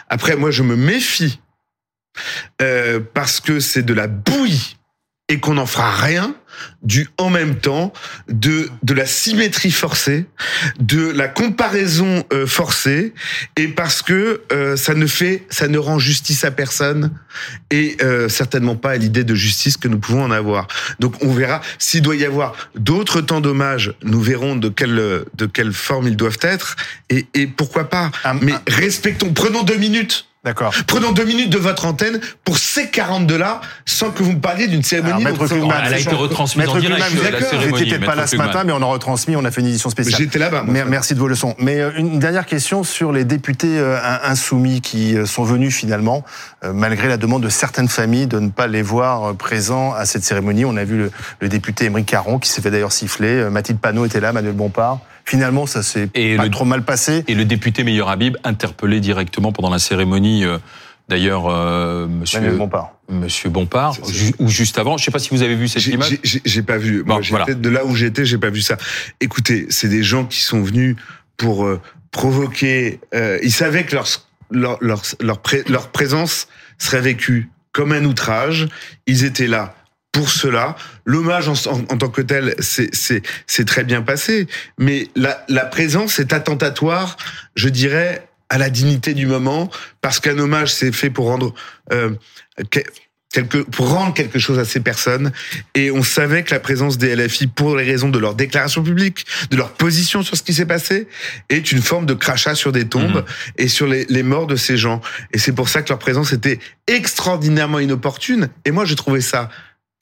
Après, 0.10 0.36
moi, 0.36 0.52
je 0.52 0.62
me 0.62 0.76
méfie 0.76 1.40
euh, 2.62 3.00
parce 3.16 3.40
que 3.40 3.60
c'est 3.60 3.82
de 3.82 3.96
la 3.96 4.06
bouillie 4.08 4.78
et 5.30 5.40
qu'on 5.40 5.54
n'en 5.54 5.66
fera 5.66 5.92
rien 5.96 6.36
du 6.84 7.08
en 7.18 7.30
même 7.30 7.56
temps 7.58 7.94
de 8.28 8.70
de 8.84 8.94
la 8.94 9.06
symétrie 9.06 9.72
forcée, 9.72 10.26
de 10.80 11.10
la 11.10 11.28
comparaison 11.28 12.24
euh, 12.34 12.46
forcée 12.46 13.14
et 13.58 13.70
parce 13.70 14.02
que 14.02 14.42
euh, 14.52 14.76
ça 14.76 14.94
ne 14.94 15.08
fait 15.08 15.46
ça 15.50 15.68
ne 15.68 15.78
rend 15.78 15.98
justice 15.98 16.44
à 16.44 16.52
personne 16.52 17.12
et 17.72 17.96
euh, 18.02 18.28
certainement 18.30 18.76
pas 18.76 18.92
à 18.92 18.98
l'idée 18.98 19.24
de 19.24 19.34
justice 19.34 19.78
que 19.78 19.88
nous 19.88 19.98
pouvons 19.98 20.24
en 20.26 20.32
avoir. 20.32 20.68
Donc 21.00 21.16
on 21.24 21.34
verra 21.34 21.62
s'il 21.80 22.02
doit 22.02 22.16
y 22.18 22.26
avoir 22.26 22.54
d'autres 22.76 23.22
temps 23.22 23.42
d'hommage, 23.42 23.94
nous 24.04 24.22
verrons 24.22 24.56
de 24.58 24.70
quelle 24.70 25.24
de 25.34 25.46
quelle 25.46 25.74
forme 25.74 26.08
ils 26.10 26.18
doivent 26.18 26.38
être 26.42 26.76
et, 27.10 27.26
et 27.34 27.48
pourquoi 27.48 27.90
pas. 27.90 28.12
Un- 28.26 28.36
Mais 28.36 28.54
un- 28.54 28.62
respectons, 28.68 29.34
prenons 29.34 29.64
deux 29.64 29.78
minutes. 29.78 30.28
D'accord. 30.44 30.74
Prenons 30.88 31.14
deux 31.14 31.24
minutes 31.24 31.50
de 31.50 31.58
votre 31.58 31.86
antenne 31.86 32.20
pour 32.44 32.58
ces 32.58 32.90
42 32.90 33.38
là, 33.38 33.62
sans 33.86 34.12
que 34.12 34.24
vous 34.24 34.34
me 34.34 34.40
parliez 34.40 34.68
d'une 34.68 34.84
cérémonie. 34.84 35.26
Alors, 35.26 35.40
Maître 35.40 35.56
Elle 35.88 35.94
a 35.94 36.00
été 36.00 36.10
retransmise 36.16 36.68
en 36.68 36.74
Maître 36.76 37.10
direct, 37.12 37.40
cérémonie, 37.46 37.72
Vous 37.72 37.80
n'étiez 37.80 38.00
pas 38.00 38.16
là 38.16 38.28
ce 38.28 38.36
matin, 38.36 38.64
mais 38.66 38.74
on 38.74 38.82
a 38.82 38.86
retransmis, 38.86 39.38
on 39.38 39.46
a 39.46 39.52
fait 39.52 39.62
une 39.62 39.68
édition 39.68 39.90
spéciale. 39.90 40.20
J'étais 40.20 40.40
là-bas. 40.40 40.66
Merci 40.68 41.14
de 41.14 41.20
vos 41.20 41.30
leçons. 41.30 41.56
Mais 41.60 41.80
euh, 41.80 41.92
une 41.96 42.20
dernière 42.20 42.46
question 42.46 42.84
sur 42.84 43.14
les 43.14 43.24
députés 43.24 43.80
euh, 43.80 43.98
in- 44.04 44.20
insoumis 44.32 44.82
qui 44.82 45.16
euh, 45.18 45.26
sont 45.26 45.44
venus 45.46 45.74
finalement, 45.74 46.26
malgré 46.74 47.08
la 47.08 47.16
demande 47.18 47.42
de 47.44 47.50
certaines 47.50 47.88
familles 47.88 48.28
de 48.28 48.40
ne 48.40 48.50
pas 48.50 48.68
les 48.68 48.82
voir 48.82 49.36
présents 49.36 49.94
à 49.94 50.06
cette 50.06 50.24
cérémonie. 50.26 50.66
On 50.66 50.76
a 50.76 50.84
vu 50.84 50.98
le, 50.98 51.12
le 51.40 51.48
député 51.48 51.86
Émeric 51.86 52.06
Caron 52.08 52.38
qui 52.40 52.50
s'est 52.50 52.62
fait 52.62 52.72
d'ailleurs 52.72 52.92
siffler. 52.92 53.50
Mathilde 53.50 53.80
Panot 53.80 54.06
était 54.06 54.20
là, 54.20 54.34
Manuel 54.34 54.54
Bompard. 54.56 55.00
Finalement, 55.26 55.66
ça 55.66 55.84
s'est 55.84 56.08
pas 56.08 56.44
le- 56.44 56.50
trop 56.50 56.66
mal 56.66 56.84
passé. 56.84 57.24
Et 57.28 57.36
le 57.36 57.46
député 57.46 57.84
Meilleur 57.84 58.10
Habib 58.10 58.38
interpellé 58.44 59.00
directement 59.00 59.52
pendant 59.52 59.70
la 59.70 59.80
cérémonie. 59.80 60.44
euh, 60.46 60.58
D'ailleurs, 61.10 61.48
euh, 61.48 62.08
monsieur, 62.08 62.40
Manuel 62.40 62.58
Bompard. 62.58 62.94
monsieur 63.10 63.50
Bompard, 63.50 63.94
ju- 64.10 64.34
ou 64.40 64.48
juste 64.48 64.80
avant, 64.80 64.98
je 64.98 65.02
ne 65.02 65.06
sais 65.06 65.12
pas 65.12 65.20
si 65.20 65.32
vous 65.32 65.42
avez 65.42 65.56
vu 65.56 65.68
cette 65.68 65.86
image. 65.86 66.10
j'ai- 66.10 66.20
J'ai 66.24 66.42
j'ai 66.46 66.62
pas 66.64 66.78
vu. 66.78 67.04
Moi, 67.04 67.18
Bon, 67.20 67.26
voilà. 67.30 67.46
de 67.54 67.70
là 67.70 67.84
où 67.86 67.94
j'étais, 67.94 68.24
j'ai 68.26 68.38
pas 68.38 68.50
vu 68.50 68.62
ça. 68.62 68.78
Écoutez, 69.20 69.66
c'est 69.70 69.90
des 69.90 70.02
gens 70.02 70.24
qui 70.24 70.40
sont 70.40 70.62
venus 70.62 70.96
pour 71.36 71.66
euh, 71.66 71.82
provoquer. 72.12 73.00
euh, 73.14 73.38
ils 73.44 73.52
savaient 73.52 73.86
que 73.86 73.96
leur 73.96 74.08
leur 74.50 74.78
leur 74.82 75.02
leur, 75.20 75.42
pré- 75.42 75.64
leur 75.68 75.90
présence 75.90 76.48
serait 76.78 77.02
vécue 77.02 77.50
comme 77.74 77.92
un 77.92 78.06
outrage. 78.06 78.70
Ils 79.06 79.26
étaient 79.26 79.48
là 79.48 79.76
pour 80.14 80.30
cela. 80.30 80.78
L'hommage 81.06 81.50
en, 81.50 81.54
en, 81.70 81.80
en 81.90 81.98
tant 81.98 82.08
que 82.08 82.22
tel, 82.22 82.56
c'est 82.60 83.66
très 83.66 83.84
bien 83.84 84.02
passé, 84.02 84.48
mais 84.80 85.10
la 85.18 85.44
la 85.50 85.66
présence 85.66 86.20
est 86.20 86.32
attentatoire, 86.32 87.18
je 87.56 87.68
dirais, 87.68 88.26
à 88.50 88.58
la 88.58 88.70
dignité 88.70 89.14
du 89.14 89.26
moment, 89.26 89.70
parce 90.00 90.20
qu'un 90.22 90.38
hommage 90.40 90.72
c'est 90.74 90.94
fait 90.94 91.10
pour 91.10 91.26
rendre 91.26 91.54
euh, 91.92 92.12
que- 92.72 92.80
quelque 93.32 93.58
pour 93.58 93.90
rendre 93.90 94.14
quelque 94.14 94.38
chose 94.38 94.60
à 94.60 94.66
ces 94.66 94.80
personnes 94.80 95.32
et 95.74 95.90
on 95.90 96.04
savait 96.04 96.44
que 96.44 96.54
la 96.54 96.60
présence 96.60 97.00
des 97.00 97.16
LFI 97.16 97.48
pour 97.48 97.76
les 97.76 97.84
raisons 97.84 98.10
de 98.10 98.20
leur 98.20 98.36
déclaration 98.36 98.84
publique, 98.84 99.26
de 99.50 99.58
leur 99.58 99.72
position 99.74 100.22
sur 100.22 100.38
ce 100.38 100.44
qui 100.44 100.54
s'est 100.54 100.68
passé 100.68 101.08
est 101.50 101.72
une 101.72 101.82
forme 101.82 102.06
de 102.06 102.14
crachat 102.14 102.54
sur 102.54 102.72
des 102.72 102.88
tombes 102.88 103.24
Mhm. 103.26 103.56
et 103.58 103.68
sur 103.68 103.88
les, 103.88 104.06
les 104.08 104.22
morts 104.22 104.46
de 104.46 104.56
ces 104.56 104.78
gens 104.78 105.02
et 105.34 105.40
c'est 105.40 105.54
pour 105.54 105.68
ça 105.68 105.82
que 105.82 105.90
leur 105.90 105.98
présence 105.98 106.32
était 106.32 106.60
extraordinairement 106.86 107.80
inopportune 107.80 108.50
et 108.66 108.72
moi 108.72 108.86
j'ai 108.86 108.96
trouvé 108.96 109.20
ça 109.20 109.50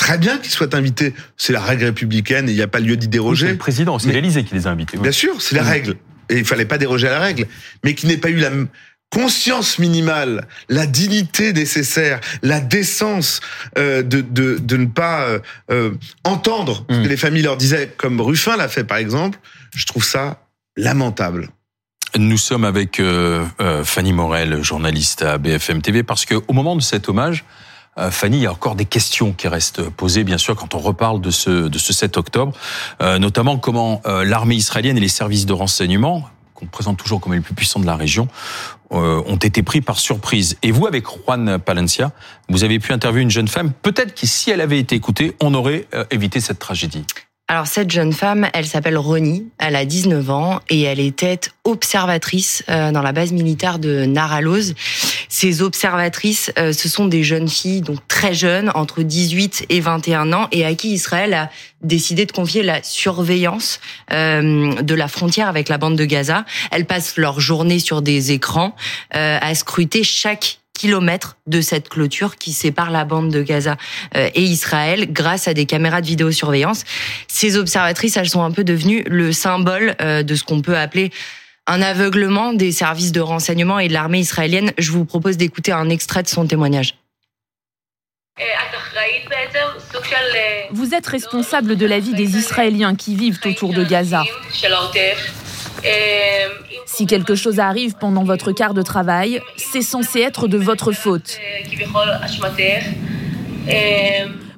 très 0.01 0.17
bien 0.17 0.37
qu'ils 0.39 0.51
soient 0.51 0.75
invités, 0.75 1.13
c'est 1.37 1.53
la 1.53 1.61
règle 1.61 1.85
républicaine 1.85 2.49
et 2.49 2.51
il 2.51 2.55
n'y 2.55 2.61
a 2.63 2.67
pas 2.67 2.79
lieu 2.79 2.97
d'y 2.97 3.05
Oui, 3.05 3.05
c'est 3.05 3.09
déroger. 3.09 3.47
le 3.49 3.57
président, 3.57 3.99
c'est 3.99 4.11
l'Élysée 4.11 4.43
qui 4.43 4.55
les 4.55 4.65
a 4.65 4.71
invités. 4.71 4.97
oui. 4.97 5.03
Bien 5.03 5.11
sûr, 5.11 5.39
c'est 5.41 5.55
la 5.55 5.63
règle. 5.63 5.95
Et 6.29 6.37
il 6.39 6.45
fallait 6.45 6.65
pas 6.65 6.77
déroger 6.79 7.07
à 7.07 7.11
la 7.11 7.19
règle. 7.19 7.45
Mais 7.83 7.93
qu'il 7.93 8.09
n'ait 8.09 8.17
pas 8.17 8.29
eu 8.29 8.37
la 8.37 8.49
conscience 9.11 9.77
minimale, 9.77 10.47
la 10.69 10.85
dignité 10.87 11.53
nécessaire, 11.53 12.19
la 12.41 12.59
décence 12.61 13.41
euh, 13.77 14.01
de, 14.01 14.21
de, 14.21 14.57
de 14.57 14.77
ne 14.77 14.85
pas 14.87 15.23
euh, 15.25 15.39
euh, 15.69 15.91
entendre 16.23 16.85
ce 16.89 17.03
que 17.03 17.07
les 17.07 17.17
familles 17.17 17.43
leur 17.43 17.57
disaient, 17.57 17.93
comme 17.97 18.19
Ruffin 18.21 18.55
l'a 18.57 18.69
fait 18.69 18.85
par 18.85 18.97
exemple, 18.97 19.37
je 19.75 19.85
trouve 19.85 20.03
ça 20.05 20.47
lamentable. 20.77 21.49
Nous 22.17 22.37
sommes 22.37 22.65
avec 22.65 22.99
euh, 22.99 23.45
euh, 23.61 23.83
Fanny 23.83 24.13
Morel, 24.13 24.63
journaliste 24.63 25.21
à 25.21 25.37
BFM 25.37 25.81
TV, 25.81 26.03
parce 26.03 26.25
que 26.25 26.35
au 26.47 26.53
moment 26.53 26.75
de 26.75 26.81
cet 26.81 27.07
hommage, 27.09 27.43
euh, 27.43 27.45
Fanny, 28.09 28.37
il 28.37 28.43
y 28.43 28.47
a 28.47 28.51
encore 28.51 28.75
des 28.75 28.85
questions 28.85 29.33
qui 29.33 29.47
restent 29.47 29.89
posées, 29.89 30.23
bien 30.23 30.37
sûr, 30.37 30.55
quand 30.55 30.75
on 30.75 30.79
reparle 30.79 31.19
de 31.21 31.29
ce, 31.29 31.67
de 31.67 31.77
ce 31.77 31.93
7 31.93 32.17
octobre, 32.17 32.53
euh, 33.01 33.19
notamment 33.19 33.57
comment 33.57 34.01
euh, 34.05 34.23
l'armée 34.23 34.55
israélienne 34.55 34.97
et 34.97 35.01
les 35.01 35.07
services 35.07 35.45
de 35.45 35.53
renseignement, 35.53 36.23
qu'on 36.61 36.67
présente 36.67 36.97
toujours 36.97 37.19
comme 37.19 37.33
les 37.33 37.41
plus 37.41 37.53
puissants 37.53 37.79
de 37.79 37.85
la 37.85 37.95
région, 37.95 38.27
euh, 38.93 39.23
ont 39.25 39.37
été 39.37 39.63
pris 39.63 39.81
par 39.81 39.99
surprise. 39.99 40.57
Et 40.63 40.71
vous, 40.71 40.85
avec 40.85 41.05
Juan 41.07 41.59
Palencia, 41.59 42.11
vous 42.49 42.63
avez 42.63 42.79
pu 42.79 42.91
interviewer 42.93 43.23
une 43.23 43.31
jeune 43.31 43.47
femme, 43.47 43.71
peut-être 43.71 44.13
que 44.13 44.27
si 44.27 44.51
elle 44.51 44.61
avait 44.61 44.79
été 44.79 44.95
écoutée, 44.95 45.35
on 45.41 45.53
aurait 45.53 45.87
euh, 45.93 46.03
évité 46.11 46.39
cette 46.39 46.59
tragédie. 46.59 47.05
Alors 47.51 47.67
cette 47.67 47.91
jeune 47.91 48.13
femme, 48.13 48.47
elle 48.53 48.65
s'appelle 48.65 48.97
Roni, 48.97 49.45
elle 49.57 49.75
a 49.75 49.83
19 49.83 50.29
ans 50.29 50.61
et 50.69 50.83
elle 50.83 51.01
était 51.01 51.41
observatrice 51.65 52.63
euh, 52.69 52.93
dans 52.93 53.01
la 53.01 53.11
base 53.11 53.33
militaire 53.33 53.77
de 53.77 54.05
Naraloz. 54.05 54.73
Ces 55.27 55.61
observatrices, 55.61 56.53
euh, 56.57 56.71
ce 56.71 56.87
sont 56.87 57.07
des 57.07 57.23
jeunes 57.23 57.49
filles 57.49 57.81
donc 57.81 57.99
très 58.07 58.33
jeunes, 58.33 58.71
entre 58.73 59.01
18 59.01 59.65
et 59.67 59.81
21 59.81 60.31
ans, 60.31 60.47
et 60.53 60.63
à 60.63 60.73
qui 60.75 60.93
Israël 60.93 61.33
a 61.33 61.49
décidé 61.81 62.25
de 62.25 62.31
confier 62.31 62.63
la 62.63 62.81
surveillance 62.83 63.81
euh, 64.13 64.81
de 64.81 64.95
la 64.95 65.09
frontière 65.09 65.49
avec 65.49 65.67
la 65.67 65.77
bande 65.77 65.97
de 65.97 66.05
Gaza. 66.05 66.45
Elles 66.71 66.85
passent 66.85 67.17
leur 67.17 67.41
journée 67.41 67.79
sur 67.79 68.01
des 68.01 68.31
écrans 68.31 68.77
à 69.11 69.53
scruter 69.55 70.05
chaque 70.05 70.60
kilomètre 70.81 71.37
de 71.45 71.61
cette 71.61 71.89
clôture 71.89 72.37
qui 72.37 72.53
sépare 72.53 72.89
la 72.89 73.05
bande 73.05 73.29
de 73.29 73.43
Gaza 73.43 73.77
euh, 74.15 74.31
et 74.33 74.41
Israël 74.41 75.13
grâce 75.13 75.47
à 75.47 75.53
des 75.53 75.67
caméras 75.67 76.01
de 76.01 76.07
vidéosurveillance. 76.07 76.85
Ces 77.27 77.55
observatrices, 77.55 78.17
elles 78.17 78.29
sont 78.29 78.41
un 78.41 78.49
peu 78.49 78.63
devenues 78.63 79.03
le 79.05 79.31
symbole 79.31 79.95
euh, 80.01 80.23
de 80.23 80.33
ce 80.33 80.43
qu'on 80.43 80.63
peut 80.63 80.75
appeler 80.75 81.11
un 81.67 81.83
aveuglement 81.83 82.53
des 82.53 82.71
services 82.71 83.11
de 83.11 83.21
renseignement 83.21 83.77
et 83.77 83.89
de 83.89 83.93
l'armée 83.93 84.21
israélienne. 84.21 84.71
Je 84.79 84.91
vous 84.91 85.05
propose 85.05 85.37
d'écouter 85.37 85.71
un 85.71 85.87
extrait 85.89 86.23
de 86.23 86.27
son 86.27 86.47
témoignage. 86.47 86.95
Vous 90.71 90.95
êtes 90.95 91.05
responsable 91.05 91.75
de 91.75 91.85
la 91.85 91.99
vie 91.99 92.15
des 92.15 92.37
Israéliens 92.37 92.95
qui 92.95 93.15
vivent 93.15 93.39
autour 93.45 93.71
de 93.71 93.83
Gaza. 93.83 94.23
Si 96.85 97.05
quelque 97.05 97.35
chose 97.35 97.59
arrive 97.59 97.95
pendant 97.99 98.23
votre 98.23 98.51
quart 98.51 98.73
de 98.73 98.81
travail, 98.81 99.41
c'est 99.57 99.81
censé 99.81 100.19
être 100.19 100.47
de 100.47 100.57
votre 100.57 100.91
faute. 100.91 101.37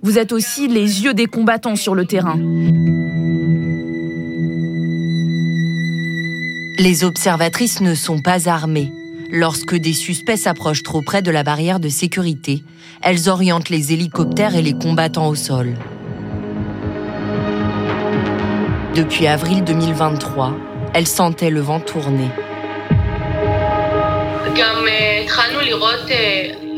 Vous 0.01 0.17
êtes 0.17 0.31
aussi 0.31 0.67
les 0.67 1.03
yeux 1.03 1.13
des 1.13 1.27
combattants 1.27 1.75
sur 1.75 1.95
le 1.95 2.05
terrain. 2.05 2.37
Les 6.79 7.03
observatrices 7.05 7.79
ne 7.81 7.95
sont 7.95 8.19
pas 8.19 8.49
armées. 8.49 8.91
Lorsque 9.29 9.75
des 9.75 9.93
suspects 9.93 10.35
s'approchent 10.35 10.83
trop 10.83 11.01
près 11.01 11.21
de 11.21 11.31
la 11.31 11.43
barrière 11.43 11.79
de 11.79 11.89
sécurité, 11.89 12.63
elles 13.01 13.29
orientent 13.29 13.69
les 13.69 13.93
hélicoptères 13.93 14.55
et 14.55 14.61
les 14.61 14.73
combattants 14.73 15.27
au 15.27 15.35
sol. 15.35 15.75
Depuis 18.95 19.25
avril 19.25 19.63
2023, 19.63 20.55
elles 20.93 21.07
sentaient 21.07 21.49
le 21.49 21.61
vent 21.61 21.79
tourner. 21.79 22.29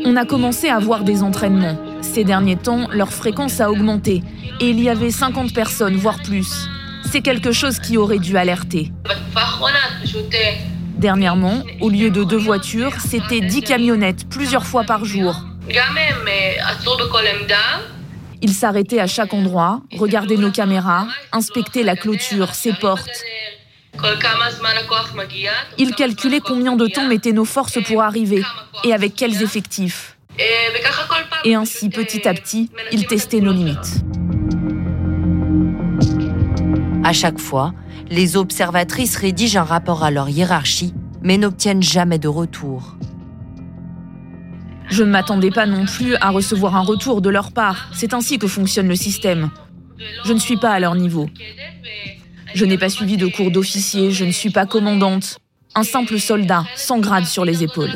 On 0.04 0.16
a 0.16 0.24
commencé 0.24 0.68
à 0.68 0.78
voir 0.78 1.04
des 1.04 1.22
entraînements. 1.22 1.76
Ces 2.00 2.24
derniers 2.24 2.56
temps, 2.56 2.88
leur 2.90 3.12
fréquence 3.12 3.60
a 3.60 3.70
augmenté 3.70 4.22
et 4.60 4.70
il 4.70 4.80
y 4.80 4.88
avait 4.88 5.10
50 5.10 5.52
personnes, 5.52 5.96
voire 5.96 6.22
plus. 6.22 6.68
C'est 7.10 7.20
quelque 7.20 7.52
chose 7.52 7.78
qui 7.78 7.96
aurait 7.96 8.18
dû 8.18 8.36
alerter. 8.36 8.92
Dernièrement, 10.96 11.62
au 11.80 11.90
lieu 11.90 12.10
de 12.10 12.24
deux 12.24 12.38
voitures, 12.38 12.92
c'était 13.00 13.40
dix 13.40 13.62
camionnettes 13.62 14.28
plusieurs 14.28 14.64
fois 14.64 14.84
par 14.84 15.04
jour. 15.04 15.36
Ils 18.42 18.52
s'arrêtaient 18.52 19.00
à 19.00 19.06
chaque 19.06 19.34
endroit, 19.34 19.82
regardaient 19.98 20.36
nos 20.36 20.50
caméras, 20.50 21.06
inspectaient 21.32 21.82
la 21.82 21.96
clôture, 21.96 22.54
ses 22.54 22.72
portes. 22.72 23.24
Ils 25.78 25.94
calculaient 25.94 26.40
combien 26.40 26.76
de 26.76 26.86
temps 26.86 27.06
mettaient 27.06 27.32
nos 27.32 27.44
forces 27.44 27.82
pour 27.84 28.02
arriver 28.02 28.42
et 28.84 28.92
avec 28.92 29.14
quels 29.14 29.42
effectifs. 29.42 30.16
Et 31.44 31.54
ainsi, 31.54 31.88
petit 31.88 32.28
à 32.28 32.34
petit, 32.34 32.70
ils 32.92 33.06
testaient 33.06 33.40
nos 33.40 33.52
limites. 33.52 34.04
À 37.04 37.12
chaque 37.12 37.38
fois, 37.38 37.72
les 38.10 38.36
observatrices 38.36 39.16
rédigent 39.16 39.60
un 39.60 39.64
rapport 39.64 40.04
à 40.04 40.10
leur 40.10 40.28
hiérarchie, 40.28 40.92
mais 41.22 41.38
n'obtiennent 41.38 41.82
jamais 41.82 42.18
de 42.18 42.28
retour. 42.28 42.96
Je 44.88 45.02
ne 45.02 45.10
m'attendais 45.10 45.50
pas 45.50 45.66
non 45.66 45.84
plus 45.84 46.14
à 46.16 46.30
recevoir 46.30 46.76
un 46.76 46.82
retour 46.82 47.20
de 47.20 47.30
leur 47.30 47.52
part. 47.52 47.88
C'est 47.92 48.14
ainsi 48.14 48.38
que 48.38 48.46
fonctionne 48.46 48.88
le 48.88 48.94
système. 48.94 49.50
Je 50.24 50.32
ne 50.32 50.38
suis 50.38 50.56
pas 50.56 50.70
à 50.70 50.80
leur 50.80 50.94
niveau. 50.94 51.28
Je 52.56 52.64
n'ai 52.64 52.78
pas 52.78 52.88
suivi 52.88 53.18
de 53.18 53.26
cours 53.26 53.50
d'officier, 53.50 54.10
je 54.12 54.24
ne 54.24 54.30
suis 54.30 54.48
pas 54.48 54.64
commandante. 54.64 55.40
Un 55.74 55.82
simple 55.82 56.18
soldat, 56.18 56.64
sans 56.74 57.00
grade 57.00 57.26
sur 57.26 57.44
les 57.44 57.62
épaules. 57.62 57.92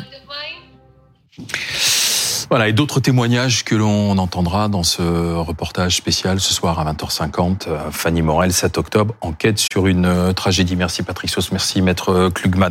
Voilà, 2.51 2.67
et 2.67 2.73
d'autres 2.73 2.99
témoignages 2.99 3.63
que 3.63 3.73
l'on 3.73 4.15
entendra 4.19 4.67
dans 4.67 4.83
ce 4.83 5.01
reportage 5.01 5.95
spécial 5.95 6.39
ce 6.39 6.53
soir 6.53 6.77
à 6.79 6.93
20h50. 6.93 7.69
Fanny 7.91 8.21
Morel, 8.21 8.53
7 8.53 8.77
octobre, 8.77 9.15
enquête 9.21 9.57
sur 9.57 9.87
une 9.87 10.31
tragédie. 10.35 10.75
Merci 10.75 11.01
Patrick 11.01 11.31
Sauce, 11.31 11.51
merci 11.51 11.81
Maître 11.81 12.29
Klugman. 12.29 12.69